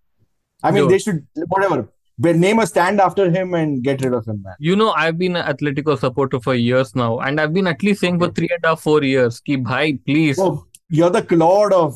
I 0.63 0.71
mean, 0.71 0.83
Yo. 0.83 0.89
they 0.89 0.97
should 0.97 1.27
whatever. 1.47 1.89
Name 2.19 2.59
a 2.59 2.67
stand 2.67 3.01
after 3.01 3.29
him 3.31 3.53
and 3.53 3.83
get 3.83 4.01
rid 4.03 4.13
of 4.13 4.27
him, 4.27 4.43
man. 4.43 4.53
You 4.59 4.75
know, 4.75 4.91
I've 4.91 5.17
been 5.17 5.35
an 5.35 5.45
Atletico 5.45 5.97
supporter 5.97 6.39
for 6.39 6.53
years 6.53 6.95
now, 6.95 7.19
and 7.19 7.41
I've 7.41 7.53
been 7.53 7.67
at 7.67 7.81
least 7.81 8.01
saying 8.01 8.19
for 8.19 8.29
three 8.29 8.49
and 8.51 8.63
a 8.63 8.67
half, 8.69 8.81
four 8.81 9.03
years, 9.03 9.39
ki 9.39 9.55
bhai, 9.57 9.93
please. 9.93 10.37
Oh, 10.39 10.65
you're 10.89 11.09
the 11.09 11.23
Claude 11.23 11.73
of 11.73 11.95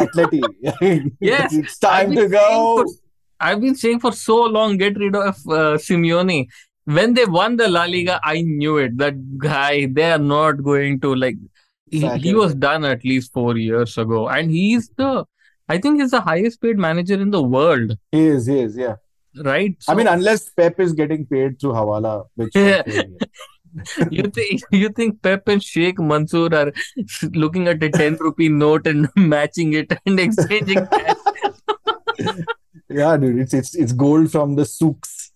Atleti. 0.00 0.42
Yes, 1.20 1.54
it's 1.62 1.78
time 1.78 2.12
to 2.14 2.28
go. 2.28 2.76
for- 2.84 2.94
I've 3.40 3.60
been 3.60 3.74
saying 3.74 3.98
for 4.00 4.12
so 4.12 4.44
long, 4.44 4.76
get 4.78 4.96
rid 4.96 5.16
of 5.16 5.34
uh, 5.48 5.76
Simeone. 5.76 6.46
When 6.84 7.14
they 7.14 7.24
won 7.26 7.56
the 7.56 7.68
La 7.68 7.84
Liga, 7.84 8.20
I 8.24 8.42
knew 8.42 8.78
it. 8.78 8.96
That 8.98 9.14
guy, 9.38 9.86
they 9.86 10.12
are 10.12 10.18
not 10.18 10.62
going 10.62 11.00
to 11.00 11.14
like. 11.14 11.36
He, 11.90 12.08
he 12.18 12.34
was 12.34 12.54
done 12.54 12.84
at 12.84 13.04
least 13.04 13.32
four 13.32 13.56
years 13.58 13.98
ago, 13.98 14.28
and 14.28 14.50
he's 14.50 14.88
the. 14.96 15.24
I 15.68 15.78
think 15.78 16.00
he's 16.00 16.10
the 16.12 16.20
highest 16.20 16.60
paid 16.62 16.78
manager 16.78 17.14
in 17.20 17.30
the 17.30 17.42
world, 17.42 17.96
He 18.10 18.26
is, 18.26 18.46
he 18.46 18.60
is, 18.60 18.76
yeah. 18.76 18.96
Right? 19.44 19.76
I 19.88 19.94
mean, 19.94 20.06
unless 20.06 20.50
Pep 20.50 20.78
is 20.80 20.92
getting 20.92 21.26
paid 21.26 21.60
through 21.60 21.72
Hawala, 21.72 22.26
which 22.36 22.52
Yeah. 22.56 22.82
you 24.10 24.24
think 24.24 24.60
you 24.70 24.88
think 24.90 25.22
Pep 25.22 25.48
and 25.48 25.62
Sheikh 25.62 25.98
Mansoor 25.98 26.54
are 26.54 26.72
looking 27.32 27.68
at 27.68 27.82
a 27.82 27.88
ten 27.90 28.16
rupee 28.20 28.48
note 28.50 28.86
and 28.86 29.08
matching 29.16 29.72
it 29.72 29.92
and 30.06 30.20
exchanging 30.20 30.86
cash? 30.86 31.16
yeah, 32.88 33.16
dude, 33.16 33.38
it's 33.38 33.54
it's 33.54 33.74
it's 33.74 33.92
gold 33.92 34.30
from 34.30 34.54
the 34.56 34.64
souks 34.64 35.32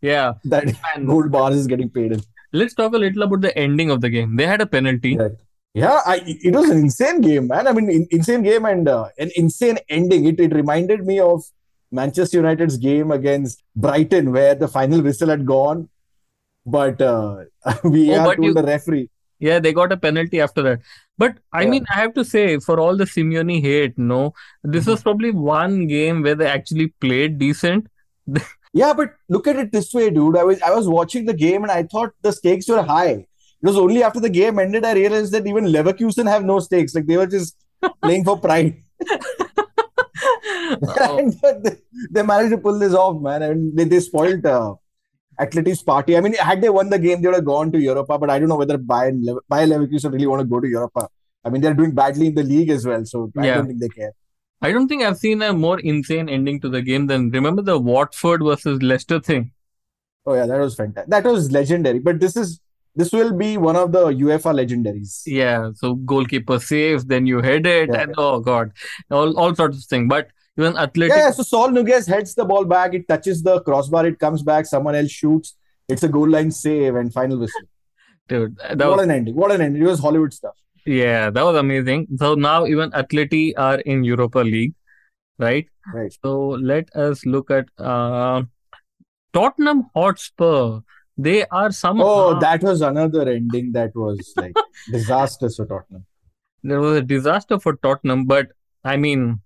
Yeah, 0.00 0.34
that 0.44 0.64
and 0.94 1.06
gold 1.06 1.30
bars 1.30 1.56
is 1.56 1.66
getting 1.66 1.90
paid 1.90 2.12
in. 2.12 2.22
let's 2.52 2.74
talk 2.74 2.92
a 2.94 2.98
little 2.98 3.22
about 3.22 3.40
the 3.42 3.56
ending 3.56 3.90
of 3.90 4.00
the 4.00 4.10
game. 4.10 4.36
They 4.36 4.46
had 4.46 4.60
a 4.60 4.66
penalty. 4.66 5.16
Right. 5.16 5.32
Yeah, 5.74 6.00
I, 6.04 6.20
it 6.26 6.54
was 6.54 6.68
an 6.68 6.78
insane 6.78 7.22
game, 7.22 7.46
man. 7.46 7.66
I 7.66 7.72
mean, 7.72 7.88
in, 7.90 8.06
insane 8.10 8.42
game 8.42 8.66
and 8.66 8.86
uh, 8.88 9.08
an 9.18 9.30
insane 9.36 9.78
ending. 9.88 10.26
It 10.26 10.38
it 10.40 10.54
reminded 10.54 11.06
me 11.06 11.18
of 11.20 11.44
Manchester 11.92 12.38
United's 12.38 12.76
game 12.78 13.10
against 13.10 13.62
Brighton, 13.76 14.32
where 14.32 14.54
the 14.54 14.68
final 14.68 15.02
whistle 15.02 15.28
had 15.28 15.46
gone, 15.46 15.88
but 16.66 17.00
uh, 17.00 17.44
we 17.84 18.12
Oh, 18.14 18.24
but 18.24 18.36
told 18.36 18.46
you- 18.48 18.54
the 18.54 18.62
referee. 18.64 19.08
Yeah, 19.38 19.58
they 19.58 19.72
got 19.72 19.90
a 19.90 19.96
penalty 19.96 20.40
after 20.40 20.62
that. 20.62 20.80
But 21.18 21.38
I 21.52 21.62
Yeah. 21.62 21.70
mean, 21.70 21.84
I 21.92 21.98
have 22.00 22.14
to 22.14 22.24
say, 22.24 22.58
for 22.60 22.78
all 22.78 22.96
the 22.96 23.04
Simeone 23.04 23.60
hate, 23.60 23.98
no, 23.98 24.34
this 24.62 24.86
was 24.86 25.02
probably 25.02 25.32
one 25.32 25.88
game 25.88 26.22
where 26.22 26.36
they 26.36 26.46
actually 26.46 26.88
played 27.00 27.38
decent. 27.38 27.88
Yeah, 28.74 28.94
but 28.94 29.10
look 29.28 29.46
at 29.48 29.56
it 29.56 29.70
this 29.70 29.92
way, 29.92 30.08
dude. 30.08 30.34
I 30.34 30.44
was 30.44 30.62
I 30.62 30.70
was 30.74 30.88
watching 30.88 31.26
the 31.26 31.34
game 31.34 31.62
and 31.62 31.70
I 31.70 31.82
thought 31.82 32.12
the 32.22 32.32
stakes 32.32 32.68
were 32.68 32.80
high. 32.82 33.10
It 33.10 33.26
was 33.70 33.76
only 33.76 34.02
after 34.02 34.18
the 34.18 34.30
game 34.30 34.58
ended 34.58 34.86
I 34.86 34.94
realized 34.94 35.32
that 35.32 35.46
even 35.46 35.66
Leverkusen 35.66 36.26
have 36.26 36.42
no 36.42 36.58
stakes. 36.58 36.94
Like 36.94 37.04
they 37.06 37.18
were 37.18 37.26
just 37.26 37.54
playing 38.02 38.24
for 38.24 38.38
pride. 38.38 38.82
And 41.00 41.32
they, 41.64 41.76
they 42.10 42.22
managed 42.22 42.52
to 42.52 42.58
pull 42.58 42.78
this 42.78 42.94
off, 42.94 43.20
man. 43.20 43.42
I 43.42 43.48
mean, 43.54 43.74
they, 43.74 43.84
they 43.84 44.00
spoiled 44.00 44.44
uh, 44.46 44.74
Atleti's 45.40 45.82
party. 45.82 46.16
I 46.16 46.20
mean, 46.20 46.34
had 46.34 46.60
they 46.60 46.68
won 46.70 46.90
the 46.90 46.98
game, 46.98 47.20
they 47.22 47.28
would 47.28 47.36
have 47.36 47.44
gone 47.44 47.72
to 47.72 47.78
Europa. 47.80 48.18
But 48.18 48.30
I 48.30 48.38
don't 48.38 48.48
know 48.48 48.56
whether 48.56 48.78
Bayern, 48.78 49.20
Lever- 49.24 49.44
Bayer 49.48 49.66
Leverkusen 49.66 50.12
really 50.12 50.26
want 50.26 50.40
to 50.40 50.46
go 50.46 50.60
to 50.60 50.68
Europa. 50.68 51.08
I 51.44 51.50
mean, 51.50 51.60
they're 51.62 51.74
doing 51.74 51.92
badly 51.92 52.28
in 52.28 52.34
the 52.34 52.42
league 52.44 52.70
as 52.70 52.86
well, 52.86 53.04
so 53.04 53.30
I 53.36 53.46
Yeah. 53.46 53.54
don't 53.56 53.66
think 53.66 53.80
they 53.80 53.88
care. 53.88 54.12
I 54.60 54.70
don't 54.70 54.86
think 54.86 55.02
I've 55.02 55.18
seen 55.18 55.42
a 55.42 55.52
more 55.52 55.80
insane 55.80 56.28
ending 56.28 56.60
to 56.60 56.68
the 56.68 56.82
game 56.82 57.08
than 57.08 57.30
remember 57.30 57.62
the 57.62 57.78
Watford 57.78 58.42
versus 58.44 58.80
Leicester 58.80 59.18
thing. 59.18 59.50
Oh 60.24 60.34
yeah, 60.34 60.46
that 60.46 60.58
was 60.60 60.76
fantastic. 60.76 61.10
That 61.10 61.24
was 61.24 61.50
legendary. 61.50 61.98
But 61.98 62.20
this 62.20 62.36
is 62.36 62.60
this 62.94 63.10
will 63.10 63.32
be 63.36 63.56
one 63.56 63.74
of 63.74 63.90
the 63.90 64.04
UEFA 64.06 64.54
legendaries. 64.54 65.22
Yeah, 65.26 65.70
so 65.74 65.94
goalkeeper 65.96 66.60
saves, 66.60 67.04
then 67.06 67.26
you 67.26 67.40
head 67.40 67.66
it, 67.66 67.88
Yeah. 67.92 68.02
and 68.02 68.14
oh 68.18 68.38
god, 68.38 68.70
all 69.10 69.36
all 69.36 69.52
sorts 69.56 69.78
of 69.78 69.84
things. 69.86 70.08
But 70.08 70.28
even 70.58 70.76
Athletic, 70.76 71.16
Yeah, 71.16 71.30
so 71.30 71.42
Saúl 71.42 71.70
Ñíguez 71.76 72.06
heads 72.06 72.34
the 72.34 72.44
ball 72.44 72.64
back. 72.64 72.94
It 72.94 73.08
touches 73.08 73.42
the 73.42 73.60
crossbar. 73.62 74.06
It 74.06 74.18
comes 74.18 74.42
back. 74.42 74.66
Someone 74.66 74.94
else 74.94 75.10
shoots. 75.10 75.56
It's 75.88 76.02
a 76.02 76.08
goal 76.08 76.28
line 76.28 76.50
save 76.50 76.94
and 76.94 77.12
final 77.12 77.38
whistle. 77.38 77.62
dude, 78.28 78.56
that 78.58 78.78
what 78.78 78.96
was 78.98 79.04
an 79.04 79.10
ending! 79.10 79.34
What 79.34 79.50
an 79.52 79.60
ending! 79.60 79.82
It 79.82 79.86
was 79.86 79.98
Hollywood 80.00 80.32
stuff. 80.32 80.54
yeah, 80.86 81.30
that 81.30 81.42
was 81.42 81.56
amazing. 81.56 82.06
So 82.16 82.34
now 82.34 82.66
even 82.66 82.90
Atleti 82.90 83.52
are 83.56 83.80
in 83.80 84.04
Europa 84.04 84.38
League, 84.40 84.74
right? 85.38 85.66
Right. 85.92 86.14
So 86.22 86.48
let 86.72 86.94
us 86.94 87.24
look 87.26 87.50
at 87.50 87.66
uh 87.78 88.42
Tottenham 89.32 89.90
Hotspur. 89.94 90.80
They 91.18 91.44
are 91.46 91.72
somehow. 91.72 92.04
Oh, 92.04 92.40
that 92.40 92.62
was 92.62 92.80
another 92.80 93.28
ending 93.28 93.72
that 93.72 93.94
was 93.94 94.32
like 94.36 94.54
disastrous 94.92 95.56
for 95.56 95.66
Tottenham. 95.66 96.06
There 96.62 96.80
was 96.80 96.98
a 96.98 97.02
disaster 97.02 97.58
for 97.58 97.76
Tottenham, 97.76 98.26
but 98.26 98.48
I 98.84 98.96
mean, 98.96 99.40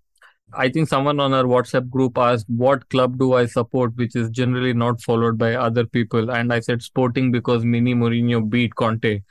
I 0.52 0.68
think 0.68 0.88
someone 0.88 1.18
on 1.20 1.34
our 1.34 1.44
WhatsApp 1.44 1.90
group 1.90 2.16
asked, 2.18 2.46
What 2.48 2.88
club 2.88 3.18
do 3.18 3.34
I 3.34 3.46
support? 3.46 3.96
which 3.96 4.14
is 4.14 4.30
generally 4.30 4.72
not 4.72 5.02
followed 5.02 5.38
by 5.38 5.54
other 5.54 5.84
people. 5.84 6.30
And 6.30 6.52
I 6.52 6.60
said 6.60 6.82
Sporting 6.82 7.32
because 7.32 7.64
Mini 7.64 7.94
Mourinho 7.94 8.48
beat 8.48 8.74
Conte. 8.74 9.22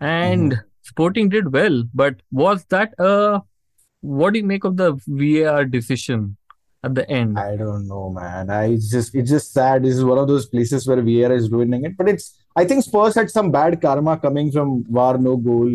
And 0.00 0.52
Mhm. 0.52 0.60
Sporting 0.82 1.28
did 1.28 1.52
well, 1.52 1.82
but 1.94 2.16
was 2.30 2.64
that 2.66 2.92
a 2.98 3.42
what 4.02 4.32
do 4.32 4.38
you 4.38 4.44
make 4.46 4.62
of 4.64 4.76
the 4.76 4.96
VAR 5.08 5.64
decision 5.64 6.36
at 6.84 6.94
the 6.94 7.08
end? 7.10 7.36
I 7.38 7.56
don't 7.56 7.88
know, 7.88 8.10
man. 8.10 8.50
I 8.50 8.66
it's 8.74 8.88
just 8.90 9.14
it's 9.14 9.30
just 9.30 9.52
sad. 9.52 9.82
This 9.84 9.94
is 9.96 10.04
one 10.04 10.18
of 10.18 10.28
those 10.28 10.46
places 10.46 10.86
where 10.86 11.02
VAR 11.02 11.32
is 11.32 11.50
ruining 11.50 11.84
it. 11.84 11.96
But 11.96 12.08
it's 12.08 12.38
I 12.54 12.64
think 12.66 12.84
Spurs 12.84 13.16
had 13.16 13.30
some 13.30 13.50
bad 13.50 13.80
karma 13.80 14.16
coming 14.18 14.52
from 14.52 14.84
VAR 14.88 15.18
no 15.18 15.36
goal 15.36 15.72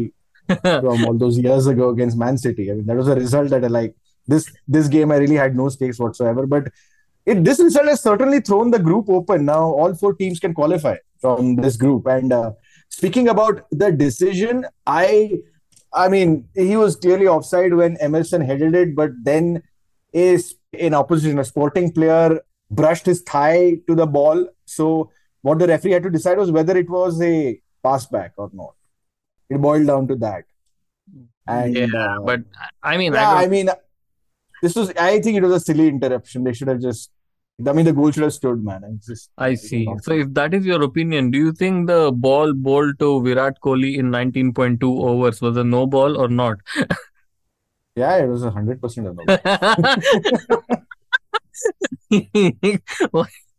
from 0.62 1.06
all 1.06 1.18
those 1.18 1.38
years 1.38 1.68
ago 1.68 1.90
against 1.90 2.18
Man 2.18 2.38
City. 2.38 2.72
I 2.72 2.76
mean, 2.76 2.86
that 2.86 2.96
was 2.96 3.08
a 3.10 3.16
result 3.16 3.50
that 3.50 3.66
I 3.66 3.68
like. 3.68 3.96
This 4.34 4.50
this 4.68 4.88
game 4.96 5.12
I 5.12 5.18
really 5.24 5.40
had 5.44 5.56
no 5.62 5.70
stakes 5.70 6.00
whatsoever. 6.00 6.46
But 6.56 6.72
it 7.26 7.44
this 7.44 7.60
result 7.60 7.88
has 7.94 8.02
certainly 8.02 8.42
thrown 8.50 8.72
the 8.76 8.84
group 8.90 9.10
open. 9.10 9.46
Now 9.46 9.64
all 9.84 9.96
four 10.04 10.14
teams 10.14 10.40
can 10.46 10.54
qualify 10.60 10.98
from 11.20 11.56
this 11.56 11.78
group. 11.78 12.08
And 12.08 12.34
uh, 12.34 12.52
speaking 12.90 13.28
about 13.30 13.66
the 13.72 13.92
decision, 13.92 14.66
I 14.86 15.40
I 15.94 16.08
mean 16.10 16.48
he 16.56 16.78
was 16.78 16.96
clearly 16.96 17.28
offside 17.28 17.74
when 17.74 17.98
Emerson 18.10 18.42
headed 18.42 18.76
it, 18.84 18.96
but 18.96 19.12
then 19.24 19.62
is 20.14 20.56
in 20.74 20.94
opposition 20.94 21.40
a 21.40 21.46
sporting 21.46 21.92
player 21.92 22.42
brushed 22.70 23.06
his 23.06 23.22
thigh 23.22 23.78
to 23.88 23.96
the 23.96 24.08
ball. 24.08 24.48
So 24.66 25.12
what 25.42 25.60
the 25.60 25.68
referee 25.68 25.92
had 25.92 26.04
to 26.04 26.10
decide 26.10 26.38
was 26.38 26.52
whether 26.52 26.78
it 26.78 26.90
was 26.90 27.22
a 27.22 27.60
pass 27.84 28.06
back 28.06 28.34
or 28.38 28.50
not. 28.54 28.76
It 29.50 29.62
boiled 29.62 29.88
down 29.88 30.08
to 30.08 30.16
that. 30.16 30.46
And 31.48 31.76
yeah, 31.76 31.88
uh, 31.94 32.20
but 32.22 32.42
I 32.82 32.98
mean, 32.98 33.14
yeah, 33.14 33.30
I 33.30 33.44
I 33.44 33.48
mean, 33.48 33.70
this 34.62 34.76
was. 34.76 34.92
I 34.98 35.20
think 35.20 35.38
it 35.38 35.44
was 35.44 35.54
a 35.54 35.60
silly 35.60 35.88
interruption. 35.88 36.44
They 36.44 36.54
should 36.54 36.68
have 36.68 36.82
just. 36.82 37.12
I 37.68 37.74
mean, 37.74 37.86
the 37.86 37.94
goal 37.94 38.10
should 38.12 38.24
have 38.24 38.34
stood, 38.34 38.64
man. 38.64 38.82
It's 38.96 39.08
just. 39.08 39.30
I 39.38 39.56
see. 39.56 39.88
So 40.02 40.14
if 40.14 40.34
that 40.34 40.54
is 40.54 40.66
your 40.66 40.82
opinion, 40.82 41.32
do 41.32 41.38
you 41.38 41.52
think 41.52 41.88
the 41.88 42.12
ball 42.12 42.54
bowled 42.54 42.98
to 43.00 43.22
Virat 43.22 43.60
Kohli 43.62 43.98
in 43.98 44.10
19.2 44.10 44.82
overs 44.84 45.42
was 45.42 45.58
a 45.58 45.64
no 45.64 45.86
ball 45.86 46.18
or 46.18 46.28
not? 46.28 46.58
Yeah, 47.96 48.18
it 48.18 48.28
was 48.28 48.44
a 48.44 48.52
hundred 48.52 48.82
percent 48.82 49.08
a 49.08 49.14
no. 49.14 49.26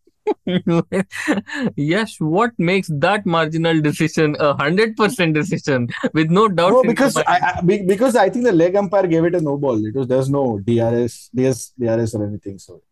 Yes, 1.76 2.17
what 2.19 2.52
makes 2.59 2.88
that 2.93 3.25
marginal 3.26 3.81
decision 3.81 4.37
a 4.38 4.55
hundred 4.55 4.97
percent 4.97 5.35
decision 5.35 5.88
with 6.12 6.31
no 6.31 6.49
doubt? 6.49 6.73
No, 6.73 6.83
because? 6.83 7.17
I, 7.17 7.23
I 7.26 7.61
because 7.62 8.17
I 8.17 8.29
think 8.31 8.45
the 8.45 8.52
leg 8.52 8.76
umpire 8.76 9.07
gave 9.07 9.25
it 9.25 9.35
a 9.35 9.41
no 9.41 9.57
ball. 9.57 9.85
It 9.85 9.95
was 9.95 10.07
there's 10.07 10.31
no 10.31 10.59
DRS, 10.59 11.31
DS, 11.35 11.73
DRS 11.79 12.14
or 12.14 12.26
anything. 12.26 12.59
So 12.59 12.83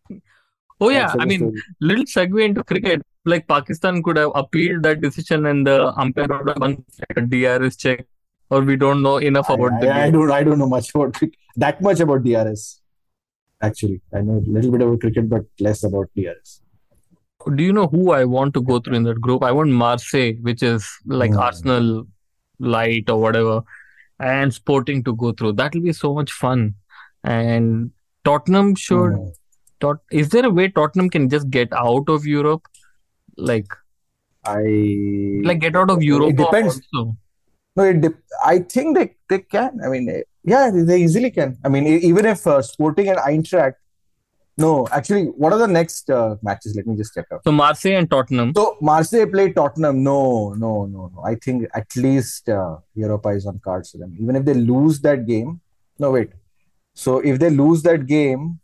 oh 0.79 0.89
yeah, 0.89 1.13
I 1.19 1.25
mean, 1.25 1.39
story. 1.39 1.61
little 1.81 2.05
segue 2.05 2.45
into 2.45 2.63
cricket. 2.63 3.01
Like 3.23 3.47
Pakistan 3.47 4.01
could 4.01 4.17
have 4.17 4.31
appealed 4.33 4.83
that 4.83 5.01
decision, 5.01 5.45
and 5.45 5.67
the 5.67 5.93
umpire 5.97 6.27
would 6.27 6.47
have 6.47 6.57
done 6.57 6.83
a 7.15 7.21
DRS 7.21 7.75
check, 7.75 8.05
or 8.49 8.61
we 8.61 8.75
don't 8.75 9.03
know 9.03 9.17
enough 9.17 9.49
I, 9.49 9.53
about 9.53 9.79
the 9.79 9.89
I, 9.89 10.05
I 10.05 10.11
don't 10.11 10.31
I 10.31 10.43
don't 10.43 10.57
know 10.57 10.69
much 10.69 10.89
about 10.95 11.13
cricket, 11.13 11.37
that 11.55 11.81
much 11.81 11.99
about 11.99 12.23
DRS. 12.23 12.81
Actually, 13.61 14.01
I 14.11 14.21
know 14.21 14.37
a 14.37 14.51
little 14.51 14.71
bit 14.71 14.81
about 14.81 14.99
cricket, 15.01 15.29
but 15.29 15.45
less 15.59 15.83
about 15.83 16.09
DRS. 16.17 16.61
Do 17.55 17.63
you 17.63 17.73
know 17.73 17.87
who 17.87 18.11
I 18.11 18.25
want 18.25 18.53
to 18.55 18.61
go 18.61 18.79
through 18.79 18.95
in 18.95 19.03
that 19.03 19.19
group? 19.21 19.43
I 19.43 19.51
want 19.51 19.69
Marseille, 19.71 20.33
which 20.41 20.61
is 20.63 20.87
like 21.05 21.31
Hmm. 21.31 21.39
Arsenal 21.39 22.07
light 22.59 23.09
or 23.09 23.19
whatever, 23.19 23.61
and 24.19 24.53
Sporting 24.53 25.03
to 25.05 25.15
go 25.15 25.31
through. 25.33 25.53
That 25.53 25.73
will 25.73 25.81
be 25.81 25.93
so 25.93 26.13
much 26.13 26.31
fun. 26.31 26.75
And 27.23 27.91
Tottenham 28.25 28.75
should. 28.75 29.13
Hmm. 29.13 29.29
Tot 29.79 29.97
is 30.11 30.29
there 30.29 30.45
a 30.45 30.49
way 30.49 30.67
Tottenham 30.67 31.09
can 31.09 31.27
just 31.29 31.49
get 31.49 31.73
out 31.73 32.07
of 32.07 32.25
Europe? 32.25 32.67
Like, 33.37 33.65
I 34.45 34.61
like 35.43 35.59
get 35.59 35.75
out 35.75 35.89
of 35.89 36.03
Europe 36.03 36.31
It 36.31 36.37
depends. 36.37 36.79
also. 36.93 37.17
No, 37.75 37.83
it 37.83 38.01
dep 38.01 38.13
I 38.45 38.59
think 38.59 38.97
they, 38.97 39.15
they 39.29 39.39
can. 39.39 39.79
I 39.83 39.89
mean, 39.89 40.23
yeah, 40.43 40.69
they, 40.73 41.01
easily 41.01 41.31
can. 41.31 41.57
I 41.63 41.69
mean, 41.69 41.87
even 41.87 42.25
if 42.25 42.45
uh, 42.45 42.61
Sporting 42.61 43.07
and 43.09 43.17
Eintracht. 43.19 43.73
No, 44.57 44.87
actually, 44.91 45.25
what 45.25 45.53
are 45.53 45.59
the 45.59 45.67
next 45.67 46.09
uh, 46.09 46.35
matches? 46.41 46.75
Let 46.75 46.85
me 46.85 46.95
just 46.95 47.13
check 47.13 47.25
out. 47.31 47.43
So 47.43 47.51
Marseille 47.51 47.93
and 47.97 48.09
Tottenham. 48.09 48.53
So 48.55 48.77
Marseille 48.81 49.25
play 49.25 49.51
Tottenham. 49.53 50.03
No, 50.03 50.53
no, 50.53 50.85
no, 50.85 51.11
no. 51.15 51.23
I 51.23 51.35
think 51.35 51.67
at 51.73 51.95
least 51.95 52.49
uh, 52.49 52.77
Europa 52.93 53.29
is 53.29 53.45
on 53.45 53.59
cards 53.63 53.91
for 53.91 53.97
them. 53.97 54.15
Even 54.19 54.35
if 54.35 54.45
they 54.45 54.53
lose 54.53 54.99
that 55.01 55.25
game. 55.25 55.61
No, 55.97 56.11
wait. 56.11 56.31
So 56.93 57.19
if 57.19 57.39
they 57.39 57.49
lose 57.49 57.81
that 57.83 58.05
game, 58.05 58.59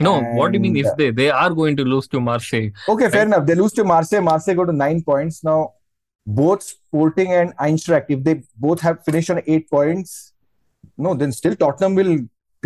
No, 0.00 0.12
what 0.36 0.52
do 0.52 0.58
you 0.58 0.62
mean 0.62 0.76
if 0.76 0.88
they 0.98 1.10
they 1.18 1.30
are 1.30 1.50
going 1.60 1.76
to 1.80 1.84
lose 1.92 2.06
to 2.14 2.20
Marseille? 2.28 2.68
okay, 2.92 3.08
fair 3.14 3.20
Right. 3.20 3.26
enough. 3.28 3.46
They 3.50 3.54
lose 3.62 3.72
to 3.78 3.84
Marseille. 3.92 4.22
Marseille 4.28 4.56
go 4.60 4.64
to 4.70 4.76
nine 4.84 5.00
points. 5.10 5.42
Now, 5.48 5.58
both 6.40 6.62
Sporting 6.70 7.32
and 7.38 7.56
Eintracht, 7.68 8.06
if 8.16 8.22
they 8.28 8.34
both 8.66 8.80
have 8.86 9.02
finished 9.08 9.30
on 9.34 9.40
eight 9.54 9.66
points, 9.76 10.32
no, 11.06 11.14
then 11.22 11.32
still 11.40 11.54
Tottenham 11.64 11.94
will 12.00 12.12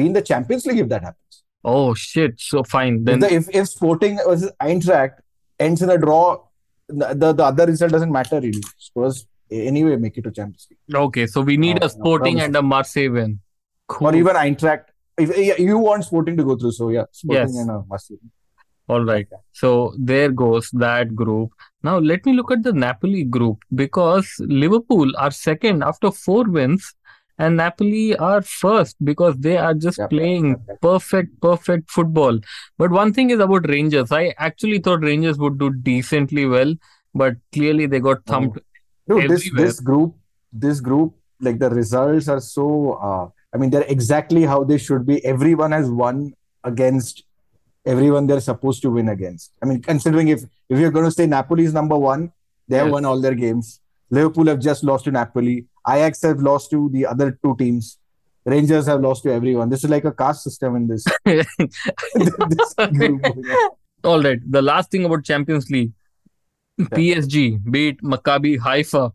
be 0.01 0.07
in 0.11 0.13
the 0.19 0.23
Champions 0.31 0.67
League 0.71 0.81
if 0.85 0.89
that 0.95 1.03
happens. 1.09 1.28
Oh 1.65 1.95
shit. 1.95 2.35
So 2.41 2.63
fine. 2.65 2.99
If, 2.99 3.05
Then 3.05 3.19
the, 3.21 3.33
if, 3.35 3.49
if 3.55 3.69
Sporting 3.69 4.19
versus 4.27 4.51
Eintracht 4.63 5.15
ends 5.59 5.83
in 5.83 5.91
a 5.91 5.99
draw, 5.99 6.45
the, 6.89 7.15
the, 7.15 7.33
the 7.33 7.45
other 7.45 7.67
result 7.67 7.93
doesn't 7.93 8.13
matter 8.13 8.41
really. 8.41 8.63
Spurs 8.79 9.27
anyway 9.51 9.97
make 9.97 10.17
it 10.19 10.23
to 10.23 10.31
Champions 10.31 10.69
League. 10.71 10.97
okay, 10.97 11.27
so 11.27 11.41
we 11.41 11.57
need 11.57 11.81
No, 11.81 11.87
a 11.87 11.91
Sporting 11.91 12.35
promise. 12.35 12.47
and 12.47 12.57
a 12.57 12.63
Marseille 12.63 13.11
win. 13.11 13.41
Cool. 13.89 14.09
Or 14.09 14.15
even 14.15 14.37
Eintracht. 14.37 14.85
If 15.19 15.37
yeah, 15.37 15.55
you 15.59 15.79
want 15.79 16.05
Sporting 16.05 16.37
to 16.37 16.45
go 16.45 16.57
through, 16.57 16.73
so 16.73 16.91
yeah, 16.91 17.05
Sporting 17.11 17.43
Yes. 17.55 17.57
and 17.57 17.71
uh, 17.71 17.81
Marseille. 17.89 18.19
All 18.89 19.05
right. 19.05 19.27
So 19.53 19.95
there 19.99 20.31
goes 20.31 20.71
that 20.73 21.15
group. 21.15 21.51
Now 21.83 21.99
let 21.99 22.25
me 22.25 22.33
look 22.35 22.51
at 22.53 22.63
the 22.63 22.73
Napoli 22.73 23.25
group 23.25 23.59
because 23.75 24.27
Liverpool 24.39 25.11
are 25.19 25.31
second 25.31 25.83
after 25.83 26.11
four 26.11 26.45
wins 26.45 26.95
and 27.39 27.57
Napoli 27.57 28.17
are 28.17 28.43
first 28.43 28.97
because 29.05 29.37
they 29.39 29.57
are 29.57 29.75
just 29.75 29.99
Yep, 29.99 30.11
playing 30.11 30.57
perfect, 30.83 31.41
perfect 31.41 31.91
football. 31.91 32.39
But 32.79 32.91
one 32.91 33.13
thing 33.13 33.31
is 33.31 33.41
about 33.41 33.69
Rangers. 33.69 34.11
I 34.13 34.35
actually 34.39 34.79
thought 34.79 35.03
Rangers 35.03 35.39
would 35.39 35.59
do 35.59 35.71
decently 35.73 36.47
well, 36.47 36.75
but 37.15 37.37
clearly 37.53 37.87
they 37.87 38.01
got 38.01 38.25
thumped. 38.27 38.59
Dude, 39.09 39.31
this 39.31 39.51
this 39.55 39.81
group, 39.81 40.15
this 40.53 40.81
group, 40.81 41.15
like 41.41 41.59
the 41.59 41.71
results 41.71 42.29
are 42.29 42.41
so. 42.41 42.95
Uh, 42.95 43.29
I 43.55 43.57
mean, 43.57 43.71
they're 43.71 43.87
exactly 43.89 44.43
how 44.45 44.65
they 44.65 44.77
should 44.79 45.07
be. 45.07 45.25
Everyone 45.25 45.73
has 45.73 45.91
won 45.91 46.35
against 46.65 47.25
everyone 47.87 48.27
they're 48.27 48.41
supposed 48.41 48.83
to 48.83 48.91
win 48.91 49.09
against. 49.09 49.53
I 49.63 49.67
mean, 49.67 49.81
considering 49.83 50.29
if 50.29 50.43
if 50.69 50.79
you're 50.79 50.91
going 50.91 51.07
to 51.07 51.11
say 51.11 51.27
Napoli 51.27 51.65
is 51.65 51.73
number 51.73 51.97
one, 51.97 52.33
they 52.69 52.77
have 52.77 52.87
Yes. 52.89 52.93
won 52.93 53.05
all 53.05 53.21
their 53.21 53.35
games. 53.35 53.81
Liverpool 54.11 54.47
have 54.47 54.59
just 54.61 54.85
lost 54.85 55.05
to 55.05 55.11
Napoli. 55.11 55.67
Ajax 55.89 56.23
have 56.23 56.41
lost 56.41 56.71
to 56.71 56.89
the 56.93 57.07
other 57.07 57.39
two 57.43 57.57
teams. 57.59 57.99
Rangers 58.45 58.87
have 58.87 59.01
lost 59.01 59.23
to 59.25 59.33
everyone. 59.33 59.69
This 59.69 59.85
is 59.85 59.91
like 59.91 60.05
a 60.05 60.13
caste 60.13 60.43
system 60.43 60.77
in 60.77 60.87
this. 60.89 61.05
this 61.25 62.75
group. 62.75 63.25
All 64.05 64.23
right. 64.23 64.39
The 64.51 64.63
last 64.63 64.91
thing 64.91 65.05
about 65.05 65.25
Champions 65.25 65.71
League, 65.71 65.93
PSG 66.81 67.61
beat 67.71 68.01
Maccabi 68.03 68.59
Haifa, 68.59 69.13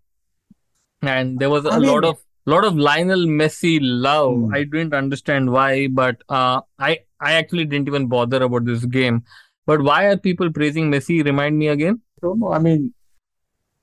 and 1.01 1.39
there 1.39 1.49
was 1.49 1.65
a 1.65 1.69
I 1.71 1.79
mean- 1.79 1.89
lot 1.89 2.03
of 2.05 2.17
lot 2.45 2.65
of 2.65 2.75
Lionel 2.75 3.25
Messi 3.25 3.79
love. 3.81 4.35
Hmm. 4.35 4.53
I 4.53 4.63
didn't 4.63 4.93
understand 4.93 5.51
why, 5.51 5.87
but 5.87 6.17
uh, 6.29 6.61
I 6.77 6.99
I 7.19 7.33
actually 7.33 7.65
didn't 7.65 7.87
even 7.87 8.07
bother 8.07 8.43
about 8.43 8.65
this 8.65 8.85
game. 8.85 9.23
But 9.65 9.81
why 9.81 10.05
are 10.07 10.17
people 10.17 10.51
praising 10.51 10.91
Messi? 10.91 11.23
Remind 11.23 11.57
me 11.57 11.69
again. 11.69 12.01
I 12.21 12.27
don't 12.27 12.39
know. 12.39 12.51
I 12.51 12.59
mean, 12.59 12.93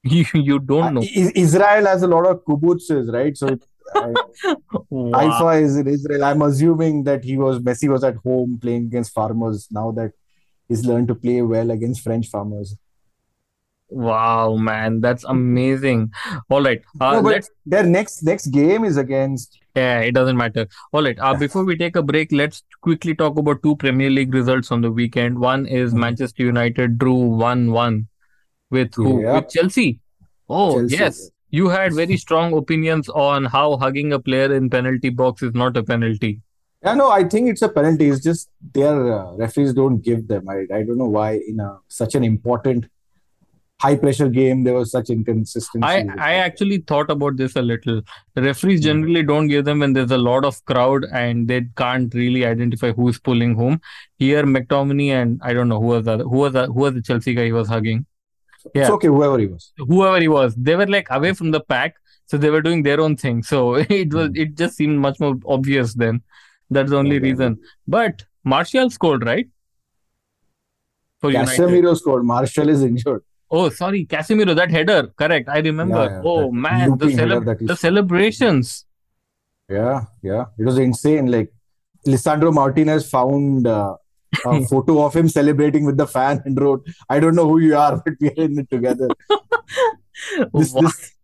You 0.15 0.25
you 0.35 0.59
don't 0.59 0.95
know. 0.95 1.03
I- 1.03 1.33
Israel 1.35 1.87
has 1.87 2.03
a 2.03 2.07
lot 2.07 2.27
of 2.27 2.45
kibbutzes, 2.45 3.13
right? 3.13 3.37
So 3.37 3.59
I, 3.95 4.13
Wow. 4.91 5.13
Haifa 5.13 5.63
is 5.63 5.77
in 5.77 5.87
Israel. 5.89 6.25
I'm 6.25 6.43
assuming 6.43 7.05
that 7.05 7.25
he 7.25 7.37
was 7.37 7.59
Messi 7.61 7.89
was 7.89 8.05
at 8.05 8.17
home 8.17 8.59
playing 8.61 8.87
against 8.87 9.13
farmers. 9.13 9.67
Now 9.71 9.91
that 9.93 10.13
he's 10.69 10.85
learned 10.87 11.09
to 11.09 11.15
play 11.15 11.43
well 11.43 11.71
against 11.71 12.03
French 12.03 12.29
farmers. 12.29 12.77
Wow, 13.93 14.55
man, 14.57 15.01
that's 15.01 15.25
amazing. 15.25 16.13
All 16.49 16.63
right. 16.63 16.81
Uh, 17.01 17.21
no, 17.21 17.39
their 17.67 17.83
next 17.83 18.23
next 18.23 18.47
game 18.47 18.85
is 18.85 18.97
against. 18.97 19.59
Yeah, 19.75 19.99
it 20.01 20.13
doesn't 20.13 20.37
matter. 20.37 20.69
All 20.93 21.03
right. 21.03 21.19
Uh, 21.19 21.35
before 21.35 21.65
we 21.65 21.77
take 21.77 21.97
a 21.97 22.03
break, 22.03 22.31
let's 22.31 22.63
quickly 22.83 23.17
talk 23.17 23.37
about 23.37 23.65
two 23.65 23.75
Premier 23.77 24.09
League 24.09 24.33
results 24.33 24.71
on 24.71 24.81
the 24.81 24.93
weekend. 24.93 25.41
One 25.41 25.67
is 25.67 25.93
Mhm. 25.93 25.99
Manchester 26.05 26.45
United 26.45 26.99
drew 26.99 27.17
1-1 27.43 28.07
with 28.71 28.95
who? 28.95 29.23
With 29.23 29.49
Chelsea. 29.51 30.01
Oh, 30.49 30.81
Chelsea. 30.81 30.97
yes. 30.97 31.31
You 31.51 31.69
had 31.69 31.93
very 31.95 32.17
strong 32.17 32.57
opinions 32.57 33.09
on 33.09 33.45
how 33.45 33.77
hugging 33.77 34.13
a 34.13 34.21
player 34.21 34.55
in 34.55 34.71
penalty 34.71 35.09
box 35.11 35.43
is 35.43 35.53
not 35.53 35.77
a 35.77 35.83
penalty. 35.83 36.41
Yeah, 36.83 36.95
no, 36.95 37.11
I 37.11 37.25
think 37.25 37.51
it's 37.51 37.63
a 37.63 37.69
penalty. 37.69 38.09
It's 38.09 38.23
just 38.23 38.49
their 38.73 39.13
uh, 39.13 39.33
referees 39.33 39.75
don't 39.75 39.99
give 40.01 40.29
them. 40.29 40.49
I, 40.49 40.61
I 40.73 40.83
don't 40.83 40.97
know 40.97 41.09
why 41.09 41.41
in 41.47 41.61
a, 41.61 41.79
such 41.89 42.15
an 42.15 42.25
important 42.25 42.87
high 43.81 43.97
pressure 43.97 44.29
game 44.29 44.63
there 44.63 44.75
was 44.75 44.91
such 44.91 45.11
inconsistency. 45.11 45.87
I, 45.87 46.07
I 46.19 46.35
actually 46.35 46.79
thought 46.87 47.11
about 47.11 47.37
this 47.37 47.57
a 47.57 47.63
little. 47.63 48.03
The 48.35 48.43
referees 48.43 48.81
generally 48.83 49.23
don't 49.23 49.49
give 49.49 49.65
them 49.65 49.81
when 49.81 49.95
there's 49.95 50.11
a 50.11 50.19
lot 50.19 50.45
of 50.45 50.63
crowd 50.67 51.07
and 51.13 51.49
they 51.49 51.67
can't 51.77 52.13
really 52.15 52.45
identify 52.45 52.93
who's 52.93 53.19
pulling 53.19 53.55
whom. 53.57 53.81
Here, 54.17 54.45
McTominay 54.45 55.11
and 55.11 55.41
I 55.43 55.55
don't 55.55 55.69
know 55.69 55.81
who 55.81 55.87
was 55.87 56.05
the 56.05 56.19
who 56.19 56.37
was 56.37 56.53
the, 56.53 56.67
who 56.67 56.81
was 56.81 56.95
the 56.95 57.03
Chelsea 57.03 57.35
guy 57.35 57.47
he 57.47 57.53
was 57.53 57.69
hugging. 57.69 58.07
Yeah, 58.75 58.83
It's 58.83 58.91
okay, 58.91 59.09
whoever 59.09 59.39
he 59.39 59.47
was. 59.47 59.73
whoever 59.79 60.21
he 60.21 60.29
was, 60.29 60.55
they 60.57 60.77
were 60.77 60.87
like 60.87 61.07
away 61.11 61.33
from 61.35 61.51
the 61.51 61.61
pack, 61.61 61.95
so 62.27 62.37
they 62.37 62.51
were 62.51 62.61
doing 62.63 62.83
their 62.83 63.01
own 63.01 63.17
thing. 63.17 63.43
So 63.43 63.75
it 64.01 64.13
was 64.13 64.31
it 64.35 64.55
just 64.57 64.77
seemed 64.77 64.99
much 64.99 65.19
more 65.21 65.37
obvious 65.47 65.95
then. 65.95 66.23
That's 66.71 66.91
the 66.91 66.97
only 66.99 67.17
Okay. 67.17 67.31
reason. 67.31 67.59
But 67.89 68.25
Martial 68.45 68.91
scored 68.91 69.25
right 69.25 69.49
for 71.21 71.31
United. 71.31 71.59
Casemiro 71.61 71.97
scored. 71.97 72.25
Martial 72.25 72.69
is 72.69 72.83
injured. 72.83 73.23
Oh, 73.51 73.69
sorry, 73.69 74.07
Casemiro, 74.07 74.55
that 74.55 74.71
header. 74.71 75.09
Correct. 75.17 75.49
I 75.49 75.59
remember. 75.59 76.05
Yeah, 76.05 76.11
yeah, 76.11 76.23
oh 76.25 76.53
man, 76.53 76.91
the, 76.99 77.07
looping 77.07 77.19
celeb- 77.19 77.45
that 77.47 77.67
the 77.67 77.77
celebrations. 77.77 78.87
Yeah, 79.69 80.05
yeah. 80.23 80.45
It 80.59 80.65
was 80.65 80.79
insane. 80.79 81.27
Like 81.31 81.53
Lisandro 82.07 82.53
Martinez 82.53 83.09
found 83.11 83.67
uh, 83.67 83.97
a 84.45 84.65
photo 84.73 85.05
of 85.05 85.15
him 85.15 85.29
celebrating 85.29 85.85
with 85.85 85.97
the 85.97 86.07
fan 86.07 86.43
and 86.45 86.61
wrote, 86.61 86.87
I 87.09 87.21
don't 87.21 87.35
know 87.35 87.49
who 87.49 87.59
you 87.59 87.77
are, 87.77 88.03
but 88.05 88.15
we 88.21 88.29
are 88.29 88.45
in 88.45 88.59
it 88.59 88.71
together. 88.71 89.09
This, 90.53 90.73
this 90.75 91.15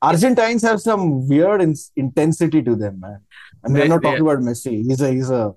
Argentines 0.00 0.62
have 0.62 0.80
some 0.80 1.28
weird 1.28 1.60
in- 1.62 1.76
intensity 1.96 2.62
to 2.62 2.74
them, 2.74 2.98
man. 3.00 3.20
And 3.62 3.74
we're 3.74 3.86
not 3.86 4.02
talking 4.02 4.22
about 4.22 4.38
Messi. 4.38 4.82
He's 4.84 5.00
a 5.00 5.12
he's 5.12 5.30
a 5.30 5.54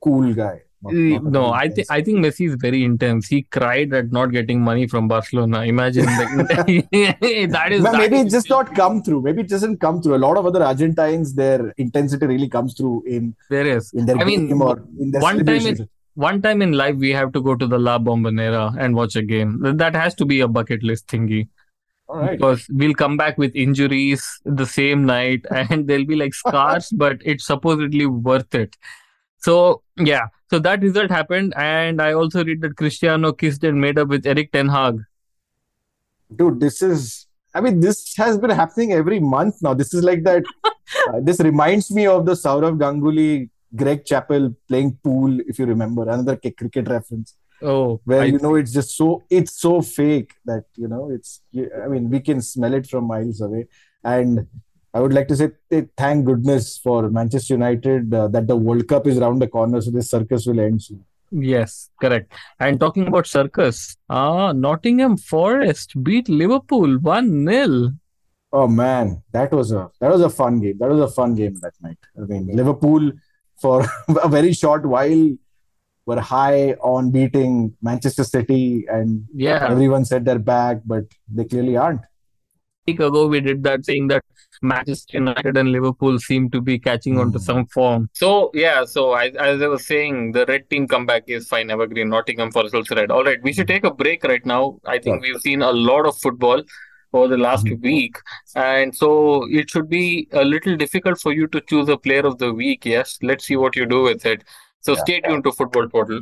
cool 0.00 0.32
guy. 0.34 0.60
Not- 0.80 0.92
mm, 0.92 1.22
not 1.22 1.32
no, 1.32 1.46
I 1.50 1.68
think. 1.68 1.90
I 1.90 2.02
think 2.02 2.18
Messi 2.18 2.48
is 2.48 2.54
very 2.60 2.84
intense. 2.84 3.26
He 3.26 3.42
cried 3.42 3.92
at 3.92 4.12
not 4.12 4.26
getting 4.26 4.60
money 4.60 4.86
from 4.86 5.08
Barcelona. 5.08 5.62
Imagine 5.62 6.04
that 6.06 7.68
is 7.72 7.82
that 7.82 7.94
maybe 7.98 8.18
it's 8.18 8.30
just 8.30 8.48
not 8.48 8.72
come 8.76 9.02
through. 9.02 9.22
Maybe 9.22 9.40
it 9.40 9.48
doesn't 9.48 9.78
come 9.78 10.00
through. 10.00 10.14
A 10.14 10.22
lot 10.28 10.36
of 10.36 10.46
other 10.46 10.62
Argentines, 10.62 11.34
their 11.34 11.74
intensity 11.76 12.26
really 12.26 12.48
comes 12.48 12.74
through 12.74 13.02
in 13.06 13.34
there 13.50 13.66
is. 13.66 13.92
in 13.92 14.06
their 14.06 14.16
I 14.18 14.24
mean, 14.24 14.52
or 14.62 14.84
in 15.00 15.10
their 15.10 15.20
one 15.20 15.38
time 15.38 15.46
celebrations. 15.46 15.88
One 16.18 16.42
time 16.42 16.62
in 16.62 16.72
life 16.72 16.96
we 16.96 17.10
have 17.12 17.32
to 17.32 17.40
go 17.40 17.54
to 17.54 17.66
the 17.66 17.78
La 17.78 17.98
Bombonera 17.98 18.76
and 18.76 18.96
watch 18.96 19.14
a 19.14 19.22
game. 19.22 19.60
That 19.62 19.94
has 19.94 20.16
to 20.16 20.24
be 20.24 20.40
a 20.40 20.48
bucket 20.48 20.82
list 20.82 21.06
thingy. 21.06 21.48
All 22.08 22.20
right. 22.20 22.38
because 22.38 22.66
we'll 22.70 22.94
come 22.94 23.18
back 23.18 23.36
with 23.36 23.54
injuries 23.54 24.40
the 24.46 24.64
same 24.64 25.04
night 25.04 25.44
and 25.50 25.86
they'll 25.86 26.06
be 26.06 26.16
like 26.16 26.32
scars 26.32 26.88
but 27.02 27.18
it's 27.22 27.44
supposedly 27.44 28.06
worth 28.06 28.54
it 28.54 28.76
so 29.38 29.82
yeah 29.98 30.28
so 30.50 30.58
that 30.58 30.80
result 30.80 31.10
happened 31.10 31.52
and 31.56 32.00
i 32.00 32.14
also 32.14 32.42
read 32.44 32.62
that 32.62 32.76
cristiano 32.76 33.30
kissed 33.30 33.62
and 33.62 33.78
made 33.78 33.98
up 33.98 34.08
with 34.08 34.26
Erik 34.26 34.52
ten 34.52 34.68
Hag 34.68 35.02
dude 36.34 36.60
this 36.60 36.80
is 36.80 37.26
i 37.54 37.60
mean 37.60 37.80
this 37.80 38.14
has 38.16 38.38
been 38.38 38.50
happening 38.62 38.94
every 38.94 39.20
month 39.20 39.60
now 39.60 39.74
this 39.74 39.92
is 39.92 40.02
like 40.02 40.24
that 40.24 40.42
uh, 40.64 41.20
this 41.20 41.40
reminds 41.40 41.90
me 41.90 42.06
of 42.06 42.24
the 42.24 42.32
Sourav 42.32 42.78
Ganguly 42.78 43.50
Greg 43.74 44.04
Chappell 44.04 44.54
playing 44.68 44.98
pool 45.02 45.38
if 45.40 45.58
you 45.58 45.66
remember 45.66 46.02
another 46.02 46.36
cricket 46.36 46.88
reference. 46.88 47.34
Oh 47.60 48.00
where 48.04 48.22
I- 48.22 48.26
you 48.26 48.38
know 48.38 48.54
it's 48.54 48.72
just 48.72 48.96
so 48.96 49.22
it's 49.28 49.60
so 49.60 49.82
fake 49.82 50.32
that 50.44 50.64
you 50.76 50.86
know 50.92 51.10
it's 51.10 51.30
i 51.84 51.88
mean 51.88 52.08
we 52.08 52.20
can 52.20 52.40
smell 52.40 52.72
it 52.74 52.86
from 52.86 53.04
miles 53.08 53.40
away. 53.40 53.66
And 54.04 54.46
i 54.94 55.00
would 55.00 55.12
like 55.12 55.26
to 55.28 55.36
say 55.40 55.48
eh, 55.72 55.82
thank 55.96 56.24
goodness 56.28 56.78
for 56.78 57.10
manchester 57.10 57.54
united 57.54 58.14
uh, 58.14 58.28
that 58.28 58.46
the 58.46 58.56
world 58.56 58.86
cup 58.92 59.06
is 59.08 59.18
around 59.18 59.40
the 59.40 59.48
corner 59.56 59.80
so 59.80 59.90
this 59.90 60.10
circus 60.10 60.46
will 60.46 60.60
end 60.60 60.82
soon. 60.82 61.04
Yes 61.30 61.90
correct. 62.00 62.32
And 62.60 62.78
talking 62.80 63.06
about 63.08 63.26
circus 63.26 63.96
ah 64.08 64.52
nottingham 64.52 65.16
forest 65.16 65.92
beat 66.02 66.28
liverpool 66.28 66.98
1-0 66.98 67.98
Oh 68.50 68.66
man, 68.66 69.22
that 69.32 69.52
was 69.52 69.72
a 69.72 69.90
that 70.00 70.10
was 70.10 70.22
a 70.22 70.30
fun 70.30 70.58
game. 70.60 70.76
That 70.78 70.88
was 70.88 71.00
a 71.00 71.08
fun 71.14 71.34
game 71.34 71.56
that 71.60 71.74
night. 71.82 71.98
I 72.16 72.22
mean, 72.22 72.46
Liverpool 72.60 73.12
for 73.60 73.84
a 74.22 74.28
very 74.28 74.52
short 74.52 74.86
while 74.86 75.30
were 76.06 76.20
high 76.20 76.72
on 76.80 77.10
beating 77.10 77.76
Manchester 77.82 78.24
City, 78.24 78.86
and 78.88 79.24
yeah 79.34 79.66
everyone 79.70 80.04
said 80.04 80.24
they're 80.24 80.38
back, 80.38 80.78
but 80.86 81.04
they 81.28 81.44
clearly 81.44 81.76
aren't. 81.76 82.00
A 82.00 82.90
week 82.92 83.00
ago 83.00 83.26
we 83.26 83.40
did 83.40 83.62
that 83.64 83.84
saying 83.84 84.08
that 84.08 84.24
Manchester 84.62 85.18
United 85.18 85.56
and 85.58 85.70
Liverpool 85.70 86.18
seem 86.18 86.48
to 86.50 86.60
be 86.62 86.78
catching 86.78 87.18
on 87.18 87.30
to 87.32 87.38
Hmm. 87.38 87.44
some 87.44 87.66
form. 87.66 88.08
So 88.14 88.50
yeah, 88.54 88.84
so 88.86 89.12
I, 89.12 89.26
as 89.48 89.60
I 89.60 89.66
was 89.68 89.86
saying, 89.86 90.32
the 90.32 90.46
red 90.46 90.68
team 90.70 90.88
comeback 90.88 91.24
is 91.28 91.46
fine, 91.46 91.70
evergreen. 91.70 92.08
Nottingham 92.08 92.50
Forest 92.52 92.74
also 92.74 92.96
red. 92.96 93.10
All 93.10 93.24
right, 93.24 93.42
we 93.42 93.52
should 93.52 93.68
take 93.68 93.84
a 93.84 93.90
break 93.92 94.24
right 94.24 94.44
now. 94.46 94.78
I 94.86 94.98
think 94.98 95.22
we've 95.22 95.40
seen 95.42 95.60
a 95.60 95.70
lot 95.72 96.06
of 96.06 96.16
football 96.18 96.62
over 97.12 97.28
the 97.28 97.38
last 97.38 97.66
Mhm. 97.66 97.82
week, 97.82 98.16
and 98.54 98.94
so 98.94 99.46
it 99.50 99.70
should 99.70 99.88
be 99.88 100.28
a 100.32 100.44
little 100.44 100.76
difficult 100.76 101.18
for 101.18 101.32
you 101.32 101.46
to 101.48 101.60
choose 101.60 101.88
a 101.88 101.96
player 101.96 102.26
of 102.26 102.38
the 102.38 102.52
week. 102.52 102.84
Yash, 102.84 103.18
let's 103.22 103.46
see 103.46 103.56
what 103.56 103.76
you 103.76 103.86
do 103.86 104.02
with 104.02 104.26
it. 104.26 104.44
So 104.80 104.94
Yeah. 104.94 105.00
stay 105.00 105.20
tuned 105.20 105.44
to 105.44 105.52
Football 105.52 105.88
Portal. 105.88 106.20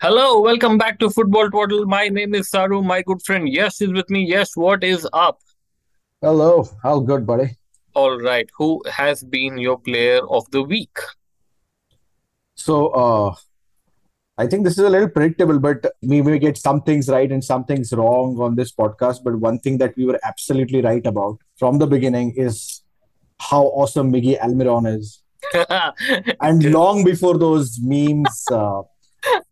Hello, 0.00 0.40
welcome 0.40 0.78
back 0.78 0.98
to 1.00 1.10
Football 1.10 1.50
Portal. 1.50 1.84
My 1.84 2.08
name 2.08 2.34
is 2.34 2.48
Saru. 2.48 2.82
My 2.82 3.02
good 3.02 3.22
friend 3.22 3.46
Yash 3.46 3.82
is 3.82 3.92
with 3.92 4.08
me. 4.08 4.24
Yes, 4.24 4.56
what 4.56 4.82
is 4.82 5.06
up? 5.12 5.40
Hello, 6.22 6.66
how 6.82 7.00
good, 7.00 7.26
buddy? 7.26 7.58
All 7.94 8.18
right, 8.18 8.48
who 8.56 8.82
has 8.88 9.22
been 9.22 9.58
your 9.58 9.78
player 9.78 10.20
of 10.26 10.50
the 10.50 10.62
week? 10.62 10.98
So, 12.54 12.88
uh, 12.88 13.34
I 14.40 14.46
think 14.46 14.64
this 14.64 14.78
is 14.78 14.84
a 14.84 14.88
little 14.88 15.08
predictable, 15.08 15.58
but 15.58 15.84
we 16.00 16.22
may 16.22 16.38
get 16.38 16.56
some 16.56 16.80
things 16.80 17.08
right 17.10 17.30
and 17.30 17.44
some 17.44 17.64
things 17.64 17.92
wrong 17.92 18.38
on 18.40 18.56
this 18.56 18.72
podcast. 18.72 19.22
But 19.22 19.36
one 19.36 19.58
thing 19.58 19.76
that 19.78 19.94
we 19.98 20.06
were 20.06 20.18
absolutely 20.24 20.80
right 20.80 21.06
about 21.06 21.38
from 21.58 21.78
the 21.78 21.86
beginning 21.86 22.32
is 22.36 22.82
how 23.38 23.64
awesome 23.80 24.10
Miggy 24.10 24.40
Almiron 24.40 24.86
is. 24.98 25.22
and 26.40 26.72
long 26.72 27.04
before 27.04 27.36
those 27.36 27.78
memes, 27.82 28.44
uh, 28.50 28.80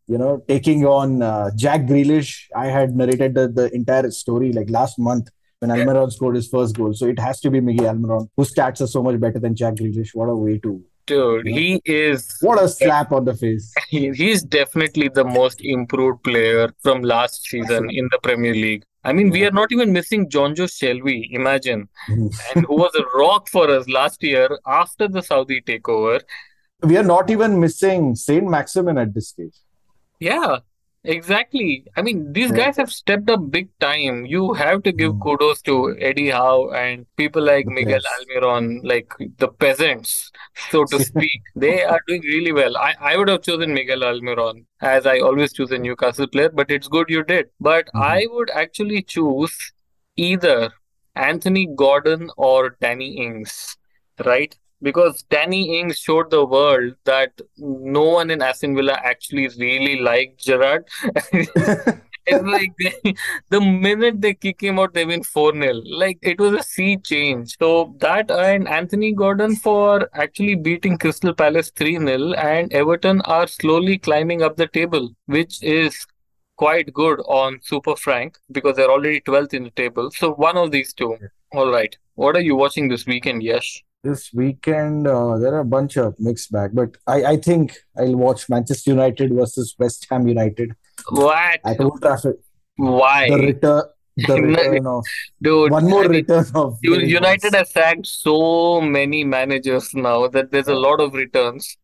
you 0.06 0.16
know, 0.16 0.42
taking 0.48 0.86
on 0.86 1.20
uh, 1.22 1.50
Jack 1.54 1.82
Grealish, 1.82 2.44
I 2.56 2.66
had 2.66 2.96
narrated 2.96 3.34
the, 3.34 3.48
the 3.48 3.70
entire 3.74 4.10
story 4.10 4.52
like 4.54 4.70
last 4.70 4.98
month 4.98 5.28
when 5.58 5.70
Almiron 5.70 6.10
scored 6.10 6.36
his 6.36 6.48
first 6.48 6.76
goal. 6.78 6.94
So 6.94 7.06
it 7.06 7.18
has 7.18 7.40
to 7.40 7.50
be 7.50 7.60
Miggy 7.60 7.80
Almiron, 7.80 8.30
whose 8.38 8.54
stats 8.54 8.80
are 8.80 8.86
so 8.86 9.02
much 9.02 9.20
better 9.20 9.38
than 9.38 9.54
Jack 9.54 9.74
Grealish. 9.74 10.14
What 10.14 10.30
a 10.30 10.36
way 10.36 10.56
to, 10.60 10.82
Dude, 11.08 11.46
he 11.46 11.80
is 11.86 12.36
what 12.42 12.62
a 12.62 12.68
slap 12.68 13.12
on 13.12 13.24
the 13.24 13.34
face. 13.34 13.72
he, 13.88 14.12
he's 14.12 14.42
definitely 14.42 15.08
the 15.08 15.24
most 15.24 15.62
improved 15.62 16.22
player 16.22 16.70
from 16.82 17.00
last 17.00 17.44
season 17.44 17.88
in 17.90 18.08
the 18.12 18.18
Premier 18.22 18.52
League. 18.54 18.84
I 19.04 19.14
mean, 19.14 19.30
we 19.30 19.46
are 19.46 19.50
not 19.50 19.72
even 19.72 19.90
missing 19.90 20.28
Jonjo 20.28 20.56
Joe 20.56 20.64
Shelvey, 20.64 21.28
imagine, 21.30 21.88
mm-hmm. 22.10 22.28
and 22.54 22.66
who 22.66 22.76
was 22.76 22.94
a 22.94 23.18
rock 23.18 23.48
for 23.48 23.70
us 23.70 23.88
last 23.88 24.22
year 24.22 24.50
after 24.66 25.08
the 25.08 25.22
Saudi 25.22 25.62
takeover. 25.62 26.20
we 26.82 26.98
are 26.98 27.02
not 27.02 27.30
even 27.30 27.58
missing 27.58 28.14
Saint 28.14 28.46
Maximin 28.46 28.98
at 28.98 29.14
this 29.14 29.28
stage. 29.28 29.56
Yeah, 30.20 30.58
exactly. 31.12 31.84
I 31.96 32.02
mean, 32.02 32.32
these 32.32 32.50
Yeah. 32.50 32.56
guys 32.58 32.76
have 32.76 32.90
stepped 32.92 33.30
up 33.34 33.50
big 33.50 33.68
time. 33.84 34.18
You 34.34 34.52
have 34.60 34.82
to 34.84 34.92
give 35.00 35.12
Mm. 35.14 35.20
kudos 35.24 35.62
to 35.68 35.76
Eddie 36.08 36.28
Howe 36.30 36.70
and 36.80 37.06
people 37.22 37.42
like 37.42 37.66
The 37.66 37.72
Miguel. 37.78 38.00
Almiron, 38.16 38.68
like 38.92 39.14
the 39.44 39.48
peasants, 39.48 40.14
so 40.70 40.84
to 40.92 40.98
speak. 41.10 41.40
They 41.56 41.82
are 41.84 42.00
doing 42.06 42.22
really 42.22 42.52
well. 42.52 42.76
I, 42.76 42.94
I 43.00 43.16
would 43.16 43.28
have 43.34 43.42
chosen 43.42 43.74
Miguel 43.74 44.00
Almiron 44.10 44.64
as 44.80 45.06
I 45.06 45.18
always 45.30 45.52
choose 45.52 45.72
a 45.72 45.78
Newcastle 45.78 46.28
player, 46.28 46.50
but 46.62 46.70
it's 46.70 46.88
good 46.88 47.08
you 47.16 47.24
did. 47.24 47.50
But 47.60 47.86
Mhm. 47.94 48.04
I 48.12 48.26
would 48.36 48.50
actually 48.50 49.02
choose 49.02 49.58
either 50.16 50.72
Anthony 51.14 51.66
Gordon 51.84 52.30
or 52.36 52.76
Danny 52.80 53.10
Ings, 53.26 53.76
right? 54.24 54.56
Because 54.80 55.22
Danny 55.24 55.80
Ings 55.80 55.98
showed 55.98 56.30
the 56.30 56.44
world 56.44 56.94
that 57.04 57.32
no 57.56 58.04
one 58.04 58.30
in 58.30 58.42
Aston 58.42 58.76
Villa 58.76 58.96
actually 59.02 59.48
really 59.58 60.00
liked 60.00 60.38
Gerrard. 60.44 60.86
It's 62.30 62.44
like 62.44 62.72
they, 62.78 63.14
the 63.48 63.60
minute 63.60 64.20
they 64.20 64.34
kick 64.34 64.60
him 64.60 64.78
out, 64.78 64.92
they 64.92 65.04
win 65.04 65.22
4-0. 65.22 65.82
Like 65.86 66.18
it 66.22 66.38
was 66.38 66.52
a 66.52 66.62
sea 66.62 66.98
change. 66.98 67.56
So 67.58 67.94
that 68.00 68.30
and 68.30 68.68
Anthony 68.68 69.12
Gordon 69.12 69.56
for 69.56 70.08
actually 70.12 70.54
beating 70.54 70.98
Crystal 70.98 71.34
Palace 71.34 71.70
3-0 71.70 72.36
and 72.36 72.72
Everton 72.72 73.22
are 73.22 73.46
slowly 73.46 73.98
climbing 73.98 74.42
up 74.42 74.56
the 74.56 74.66
table, 74.66 75.10
which 75.26 75.62
is 75.62 76.06
quite 76.56 76.92
good 76.92 77.20
on 77.20 77.60
Super 77.62 77.96
Frank 77.96 78.38
because 78.52 78.76
they're 78.76 78.90
already 78.90 79.20
12th 79.20 79.54
in 79.54 79.64
the 79.64 79.70
table. 79.70 80.10
So 80.10 80.32
one 80.34 80.56
of 80.56 80.70
these 80.70 80.92
two. 80.92 81.16
All 81.52 81.70
right. 81.70 81.96
What 82.14 82.36
are 82.36 82.40
you 82.40 82.56
watching 82.56 82.88
this 82.88 83.06
weekend, 83.06 83.42
Yash? 83.42 83.84
This 84.08 84.22
weekend, 84.32 85.06
uh, 85.06 85.36
there 85.38 85.54
are 85.54 85.60
a 85.60 85.70
bunch 85.76 85.96
of 85.98 86.14
mixed 86.18 86.50
bag, 86.50 86.70
but 86.80 86.96
I, 87.06 87.16
I 87.32 87.36
think 87.36 87.76
I'll 87.98 88.16
watch 88.16 88.48
Manchester 88.48 88.90
United 88.92 89.34
versus 89.34 89.74
West 89.78 90.06
Ham 90.10 90.26
United 90.26 90.72
What? 91.10 91.60
at 91.64 91.80
Old 91.80 92.00
Trafford. 92.00 92.38
Why? 92.76 93.28
The 93.28 93.36
return, 93.48 93.82
the 94.28 94.40
return 94.48 94.86
of 94.86 95.04
Dude, 95.42 95.70
one 95.72 95.84
more 95.90 96.04
I 96.04 96.08
mean, 96.08 96.16
return 96.22 96.46
of 96.54 96.78
United 96.82 97.54
has 97.54 97.70
sacked 97.70 98.06
so 98.06 98.80
many 98.80 99.24
managers 99.24 99.92
now 99.94 100.26
that 100.28 100.50
there's 100.52 100.68
a 100.68 100.74
lot 100.86 101.00
of 101.00 101.12
returns. 101.12 101.76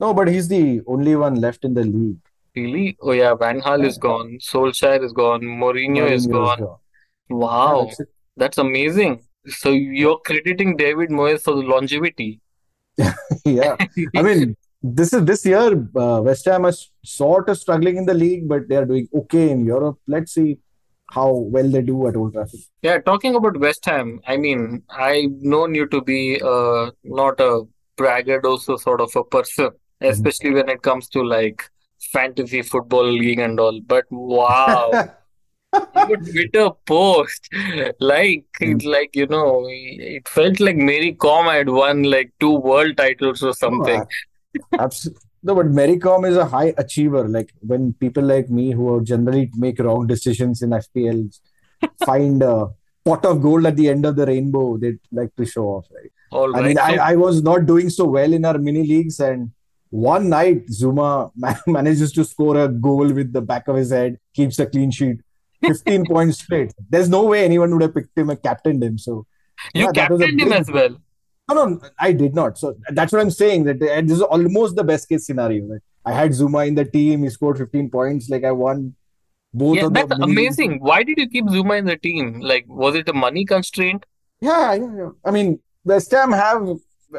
No, 0.00 0.12
but 0.12 0.28
he's 0.28 0.48
the 0.48 0.82
only 0.86 1.16
one 1.16 1.36
left 1.36 1.64
in 1.64 1.72
the 1.74 1.84
league. 1.84 2.18
Really? 2.54 2.96
Oh 3.00 3.12
yeah, 3.12 3.34
Van 3.34 3.56
is 3.58 3.96
Yeah. 3.96 4.00
gone, 4.00 4.38
Solskjaer 4.50 5.02
is 5.02 5.12
gone, 5.14 5.40
Mourinho 5.40 6.10
is 6.10 6.26
Mourinho 6.26 6.26
is 6.26 6.26
gone. 6.26 6.58
gone. 6.58 6.78
Yeah, 7.30 7.36
Wow, 7.36 7.84
that's 7.86 8.00
that's 8.36 8.58
amazing. 8.58 9.22
So 9.48 9.70
you're 9.70 10.18
crediting 10.24 10.76
David 10.76 11.10
Moyes 11.10 11.42
for 11.42 11.54
the 11.54 11.62
longevity. 11.62 12.40
Yeah, 13.44 13.76
I 14.14 14.22
mean, 14.22 14.56
this 14.82 15.12
is 15.12 15.24
this 15.24 15.44
year. 15.44 15.88
Uh, 15.96 16.20
West 16.22 16.44
Ham 16.44 16.64
is 16.66 16.90
sort 17.04 17.48
of 17.48 17.58
struggling 17.58 17.96
in 17.96 18.06
the 18.06 18.14
league, 18.14 18.48
but 18.48 18.68
they 18.68 18.76
are 18.76 18.84
doing 18.84 19.08
okay 19.14 19.50
in 19.50 19.64
Europe. 19.64 19.98
Let's 20.06 20.34
see 20.34 20.58
how 21.10 21.30
well 21.30 21.68
they 21.68 21.82
do 21.82 22.06
at 22.06 22.16
Old 22.16 22.32
Trafford. 22.32 22.60
Yeah, 22.82 22.98
talking 22.98 23.34
about 23.34 23.58
West 23.58 23.84
Ham, 23.86 24.20
I 24.26 24.36
mean, 24.36 24.82
I've 24.90 25.32
known 25.40 25.74
you 25.74 25.86
to 25.88 26.00
be 26.00 26.40
uh, 26.40 26.90
not 27.04 27.40
a 27.40 27.62
braggadocio 27.96 28.76
sort 28.76 29.00
of 29.00 29.14
a 29.16 29.24
person, 29.24 29.70
especially 30.00 30.50
when 30.50 30.68
it 30.68 30.82
comes 30.82 31.08
to 31.10 31.22
like 31.22 31.68
fantasy 32.12 32.62
football 32.62 33.10
league 33.10 33.38
and 33.38 33.60
all. 33.60 33.80
But 33.80 34.04
wow, 34.10 34.90
Twitter 35.72 36.70
post, 36.86 37.48
like, 38.00 38.44
Mm. 38.60 38.84
like 38.84 39.16
you 39.16 39.26
know, 39.26 39.64
it 39.68 40.28
felt 40.28 40.60
like 40.60 40.76
Mary 40.76 41.12
Kom 41.14 41.46
had 41.46 41.68
won 41.68 42.02
like 42.04 42.32
two 42.40 42.56
world 42.56 42.96
titles 42.96 43.42
or 43.42 43.52
something. 43.54 44.02
Absolutely. 44.78 45.22
No, 45.44 45.54
but 45.56 45.66
Mary 45.66 45.98
Kom 45.98 46.24
is 46.24 46.36
a 46.36 46.44
high 46.44 46.72
achiever. 46.78 47.26
Like 47.28 47.52
when 47.60 47.94
people 47.94 48.22
like 48.22 48.48
me 48.50 48.70
who 48.72 49.02
generally 49.02 49.50
make 49.56 49.78
wrong 49.80 50.06
decisions 50.06 50.62
in 50.62 50.70
FPL 50.70 51.24
find 52.04 52.42
a 52.42 52.68
pot 53.04 53.24
of 53.24 53.42
gold 53.42 53.66
at 53.66 53.76
the 53.76 53.88
end 53.88 54.06
of 54.06 54.14
the 54.16 54.26
rainbow, 54.26 54.76
they 54.76 54.92
like 55.10 55.34
to 55.36 55.44
show 55.44 55.64
off, 55.64 55.86
right? 55.92 56.12
All 56.30 56.54
I 56.54 56.60
right, 56.60 56.66
mean, 56.68 56.76
so 56.76 56.82
I, 56.82 57.12
I 57.12 57.16
was 57.16 57.42
not 57.42 57.66
doing 57.66 57.90
so 57.90 58.04
well 58.04 58.32
in 58.32 58.44
our 58.44 58.56
mini 58.58 58.86
leagues, 58.86 59.18
and 59.20 59.50
one 59.90 60.28
night 60.28 60.68
Zouma 60.68 61.32
ma- 61.36 61.56
manages 61.66 62.12
to 62.12 62.24
score 62.24 62.56
a 62.58 62.68
goal 62.68 63.12
with 63.12 63.32
the 63.32 63.42
back 63.42 63.66
of 63.68 63.76
his 63.76 63.90
head, 63.90 64.18
keeps 64.34 64.58
a 64.60 64.66
clean 64.66 64.90
sheet, 64.92 65.18
15 65.62 66.06
points 66.06 66.38
straight. 66.38 66.72
There's 66.90 67.08
no 67.08 67.24
way 67.24 67.44
anyone 67.44 67.70
would 67.72 67.82
have 67.82 67.94
picked 67.94 68.16
him 68.16 68.30
and 68.30 68.42
captained 68.42 68.82
him. 68.82 68.98
So, 68.98 69.26
you 69.74 69.84
yeah, 69.84 69.92
that 69.94 70.10
was 70.10 70.20
a 70.20 70.24
captained 70.24 70.40
him 70.40 70.48
big- 70.50 70.58
as 70.60 70.70
well. 70.70 70.96
no, 71.50 71.64
no, 71.66 71.80
I 71.98 72.12
did 72.12 72.34
not. 72.34 72.58
So 72.58 72.74
that's 72.90 73.12
what 73.12 73.20
I'm 73.20 73.30
saying. 73.30 73.64
That 73.64 73.80
this 73.80 74.12
is 74.12 74.22
almost 74.22 74.76
the 74.76 74.84
best 74.84 75.08
case 75.08 75.26
scenario. 75.26 75.66
That 75.68 75.80
I 76.04 76.12
had 76.12 76.30
Zouma 76.32 76.66
in 76.66 76.74
the 76.74 76.84
team, 76.84 77.22
he 77.24 77.30
scored 77.30 77.58
15 77.58 77.90
points. 77.90 78.28
Like 78.28 78.44
I 78.44 78.52
won 78.52 78.94
both 79.54 79.76
Yeah, 79.76 79.86
of 79.86 79.94
the 79.94 80.06
that's 80.06 80.20
amazing. 80.20 80.78
Why 80.80 81.02
did 81.02 81.18
you 81.18 81.28
keep 81.28 81.44
Zouma 81.46 81.78
in 81.78 81.84
the 81.84 81.96
team? 81.96 82.40
Like, 82.40 82.64
was 82.68 82.94
it 82.94 83.08
a 83.08 83.12
money 83.12 83.44
constraint? 83.44 84.06
Yeah, 84.40 84.74
yeah, 84.74 84.96
yeah. 84.96 85.10
I 85.24 85.30
mean, 85.30 85.60
West 85.84 86.10
Ham 86.12 86.32
have 86.32 86.66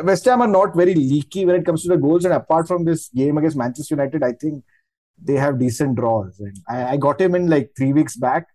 West 0.04 0.26
Ham 0.26 0.42
are 0.42 0.48
not 0.48 0.76
very 0.76 0.96
leaky 0.96 1.46
when 1.46 1.56
it 1.58 1.66
comes 1.66 1.84
to 1.84 1.90
the 1.90 1.98
goals, 1.98 2.26
and 2.26 2.34
apart 2.34 2.68
from 2.68 2.84
this 2.84 3.10
game 3.10 3.38
against 3.38 3.56
Manchester 3.56 3.94
United, 3.96 4.24
I 4.24 4.34
think 4.34 4.64
they 5.24 5.36
have 5.36 5.60
decent 5.60 5.96
draws. 5.96 6.40
And 6.40 6.58
I, 6.68 6.94
I 6.94 6.98
got 6.98 7.20
him 7.22 7.36
in 7.36 7.48
like 7.50 7.72
three 7.78 7.94
weeks 7.94 8.16
back, 8.16 8.48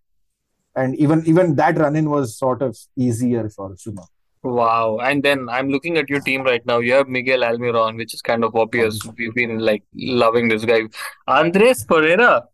and 0.76 0.94
even 0.96 1.22
even 1.26 1.54
that 1.57 1.78
run 1.78 1.96
in 1.96 2.11
was 2.11 2.37
sort 2.38 2.62
of 2.62 2.76
easier 2.96 3.48
for 3.48 3.70
Zouma. 3.74 4.07
Wow. 4.42 4.98
And 5.02 5.22
then 5.22 5.48
I'm 5.48 5.68
looking 5.68 5.96
at 5.98 6.09
your 6.09 6.20
team 6.20 6.42
right 6.44 6.64
now. 6.64 6.78
You 6.78 6.92
have 6.94 7.09
Miguel 7.09 7.40
Almiron, 7.40 7.96
which 7.96 8.14
is 8.14 8.22
kind 8.22 8.44
of 8.44 8.54
obvious. 8.54 8.98
We've 9.18 9.35
been 9.35 9.59
like 9.59 9.83
loving 9.94 10.48
this 10.48 10.64
guy. 10.64 10.83
Andreas 11.26 11.85
Pereira. 11.85 12.44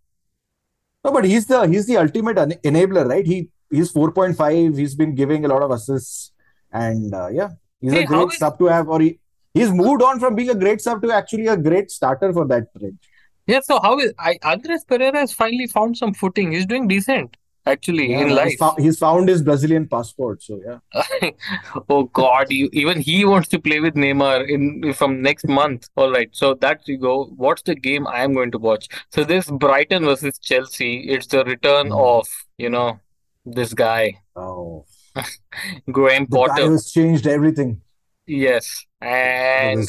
No, 1.04 1.12
but 1.12 1.24
he's 1.26 1.46
the 1.46 1.66
he's 1.66 1.86
the 1.86 1.98
ultimate 1.98 2.38
en- 2.38 2.52
enabler, 2.64 3.06
right? 3.08 3.26
He 3.26 3.48
he's 3.70 3.92
4.5. 3.92 4.78
He's 4.78 4.94
been 4.94 5.14
giving 5.14 5.44
a 5.44 5.48
lot 5.48 5.62
of 5.62 5.70
assists, 5.70 6.32
and 6.72 7.12
uh, 7.14 7.28
yeah, 7.28 7.50
he's 7.80 7.92
Hey, 7.92 8.04
a 8.04 8.06
great 8.06 8.32
is- 8.32 8.38
sub 8.38 8.58
to 8.58 8.64
have. 8.66 8.88
Or 8.88 9.00
he 9.00 9.18
he's 9.52 9.70
moved 9.70 10.02
on 10.02 10.18
from 10.18 10.34
being 10.34 10.48
a 10.50 10.54
great 10.54 10.80
sub 10.80 11.02
to 11.02 11.12
actually 11.12 11.46
a 11.48 11.56
great 11.58 11.90
starter 11.90 12.32
for 12.32 12.46
that 12.46 12.68
range. 12.80 12.98
Yeah, 13.46 13.60
so 13.60 13.78
how 13.82 13.98
is 13.98 14.12
I 14.18 14.38
Andreas 14.42 14.84
Pereira 14.84 15.18
has 15.18 15.32
finally 15.32 15.66
found 15.66 15.96
some 15.96 16.14
footing. 16.14 16.52
He's 16.52 16.66
doing 16.66 16.88
decent, 16.88 17.36
actually, 17.66 18.10
Yeah, 18.10 18.20
in 18.20 18.28
he's, 18.28 18.36
life. 18.60 18.74
he's 18.78 18.98
found 18.98 19.28
his 19.28 19.42
Brazilian 19.42 19.86
passport. 19.86 20.42
So 20.42 20.60
yeah, 20.66 21.30
Oh 21.90 22.04
God, 22.04 22.50
you, 22.50 22.70
even 22.72 23.00
he 23.00 23.24
wants 23.26 23.48
to 23.48 23.58
play 23.58 23.80
with 23.80 23.94
Neymar 23.94 24.48
in 24.48 24.92
from 24.94 25.20
next 25.20 25.46
month. 25.46 25.88
All 25.96 26.10
right, 26.10 26.30
so 26.32 26.54
that 26.54 26.88
you 26.88 26.96
go. 26.96 27.24
What's 27.36 27.62
the 27.62 27.74
game 27.74 28.06
I 28.06 28.22
am 28.22 28.32
going 28.34 28.50
to 28.52 28.58
watch? 28.58 28.88
So 29.12 29.24
this 29.24 29.50
Brighton 29.50 30.04
versus 30.06 30.38
Chelsea. 30.38 31.00
It's 31.00 31.26
the 31.26 31.44
return 31.44 31.90
Mm. 31.90 32.00
of, 32.18 32.28
you 32.58 32.70
know, 32.70 32.98
this 33.44 33.74
guy, 33.74 34.20
oh, 34.36 34.86
Graham 35.92 36.26
the 36.30 36.38
guy 36.38 36.46
Potter. 36.48 36.66
who's 36.68 36.90
changed 36.90 37.26
everything. 37.26 37.80
Yes, 38.26 38.86
and. 39.02 39.86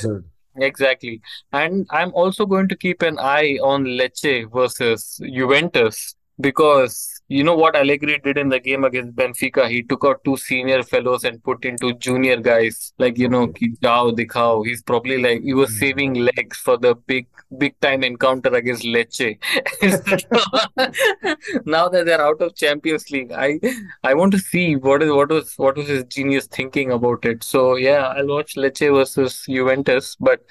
Exactly. 0.58 1.22
And 1.52 1.88
I'm 1.89 2.13
also 2.13 2.46
going 2.46 2.68
to 2.70 2.76
keep 2.76 3.02
an 3.02 3.18
eye 3.20 3.58
on 3.62 3.86
Lecce 3.86 4.52
versus 4.52 5.20
Juventus 5.24 6.15
because 6.39 7.14
you 7.28 7.44
know 7.44 7.56
what 7.56 7.76
Allegri 7.76 8.20
did 8.24 8.38
in 8.38 8.50
the 8.50 8.60
game 8.60 8.84
against 8.84 9.16
Benfica? 9.16 9.68
He 9.70 9.82
took 9.84 10.06
out 10.06 10.24
two 10.24 10.38
senior 10.38 10.84
fellows 10.84 11.24
and 11.24 11.44
put 11.44 11.66
into 11.66 11.94
junior 11.96 12.38
guys. 12.38 12.94
Like, 13.00 13.18
you 13.18 13.30
know, 13.30 13.48
ki 13.48 13.76
jao 13.82 14.12
dikhao. 14.12 14.66
He's 14.66 14.84
probably 14.84 15.22
like 15.22 15.42
he 15.42 15.54
was 15.54 15.70
Hmm. 15.72 15.78
saving 15.80 16.14
legs 16.16 16.58
for 16.58 16.78
the 16.78 16.96
big 16.96 17.28
big 17.58 17.80
time 17.80 18.04
encounter 18.04 18.50
against 18.54 18.84
Lecce. 18.84 19.38
Now 21.66 21.88
that 21.90 22.06
they're 22.06 22.22
out 22.22 22.42
of 22.42 22.56
Champions 22.56 23.10
League, 23.12 23.32
I 23.32 23.60
I 24.04 24.14
want 24.14 24.32
to 24.34 24.40
see 24.40 24.76
what 24.76 25.04
is 25.04 25.12
what 25.12 25.30
was 25.30 25.54
what 25.58 25.78
was 25.78 25.88
his 25.88 26.04
genius 26.06 26.48
thinking 26.48 26.92
about 26.92 27.26
it. 27.26 27.44
So 27.44 27.76
yeah, 27.76 28.08
I'll 28.18 28.28
watch 28.28 28.56
Lecce 28.56 28.94
versus 28.94 29.44
Juventus, 29.48 30.16
but 30.20 30.42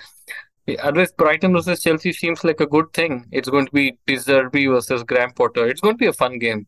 otherwise 0.83 1.13
Brighton 1.13 1.53
versus 1.53 1.83
Chelsea 1.83 2.13
seems 2.13 2.43
like 2.45 2.61
a 2.61 2.67
good 2.67 2.93
thing. 2.93 3.27
It's 3.33 3.49
going 3.49 3.67
to 3.67 3.73
be 3.73 3.99
De 4.07 4.15
Zerbi 4.17 4.69
versus 4.73 5.03
Graham 5.03 5.33
Potter. 5.33 5.67
It's 5.67 5.81
going 5.81 5.95
to 5.95 5.99
be 5.99 6.07
a 6.07 6.13
fun 6.13 6.39
game. 6.39 6.67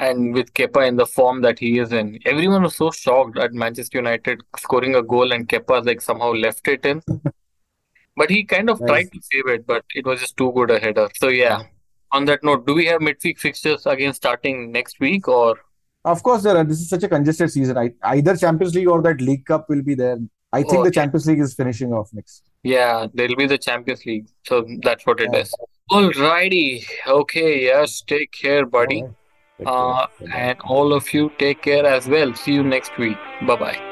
And 0.00 0.32
with 0.32 0.52
Kepa 0.54 0.86
in 0.86 0.96
the 0.96 1.06
form 1.06 1.42
that 1.42 1.58
he 1.58 1.78
is 1.78 1.92
in, 1.92 2.18
everyone 2.24 2.62
was 2.62 2.76
so 2.76 2.90
shocked 2.92 3.36
at 3.38 3.52
Manchester 3.52 3.98
United 3.98 4.40
scoring 4.56 4.94
a 4.94 5.02
goal 5.02 5.32
and 5.32 5.48
Kepa 5.48 5.84
like 5.84 6.00
somehow 6.00 6.32
left 6.32 6.66
it 6.68 6.84
in. 6.86 7.02
But 8.16 8.30
he 8.30 8.44
kind 8.44 8.68
of 8.68 8.80
Nice. 8.80 8.88
tried 8.88 9.12
to 9.12 9.20
save 9.22 9.46
it, 9.48 9.66
but 9.66 9.84
it 9.94 10.04
was 10.04 10.20
just 10.20 10.36
too 10.36 10.50
good 10.52 10.70
a 10.70 10.78
header. 10.80 11.08
So 11.14 11.28
yeah. 11.28 11.62
On 12.10 12.24
that 12.24 12.42
note, 12.42 12.66
do 12.66 12.74
we 12.74 12.86
have 12.86 13.00
midweek 13.00 13.38
fixtures 13.38 13.86
again 13.86 14.12
starting 14.14 14.72
next 14.72 14.98
week 14.98 15.28
or 15.28 15.56
Of 16.04 16.22
course, 16.22 16.42
there 16.42 16.56
are. 16.56 16.64
This 16.64 16.80
is 16.80 16.88
such 16.88 17.02
a 17.04 17.08
congested 17.08 17.50
season. 17.52 17.76
I, 17.78 17.92
either 18.02 18.36
Champions 18.36 18.74
League 18.74 18.88
or 18.88 19.02
that 19.02 19.20
League 19.20 19.44
Cup 19.44 19.68
will 19.68 19.82
be 19.82 19.94
there. 19.94 20.18
I 20.52 20.62
think 20.62 20.78
Oh, 20.78 20.84
the. 20.84 20.90
Champions 20.90 21.26
League 21.28 21.40
is 21.40 21.54
finishing 21.54 21.92
off 21.92 22.08
next. 22.12 22.50
Yeah, 22.62 23.06
there'll 23.14 23.36
be 23.36 23.46
the 23.46 23.58
Champions 23.58 24.04
League. 24.04 24.26
So 24.44 24.66
that's 24.82 25.06
what 25.06 25.20
it 25.20 25.30
Yeah. 25.32 25.40
is. 25.40 25.54
Alrighty. 25.90 26.84
Okay, 27.06 27.64
yes, 27.64 28.02
take 28.02 28.32
care, 28.32 28.66
buddy. 28.66 29.02
Right. 29.02 29.12
Take 29.58 29.66
care. 29.66 29.74
Uh, 29.74 30.06
Bye-bye. 30.20 30.36
and 30.38 30.60
all 30.64 30.92
of 30.92 31.12
you 31.14 31.30
take 31.38 31.62
care 31.62 31.86
as 31.86 32.08
well. 32.08 32.34
See 32.34 32.52
you 32.52 32.62
next 32.62 32.96
week. 32.98 33.16
Bye 33.46 33.56
bye. 33.56 33.87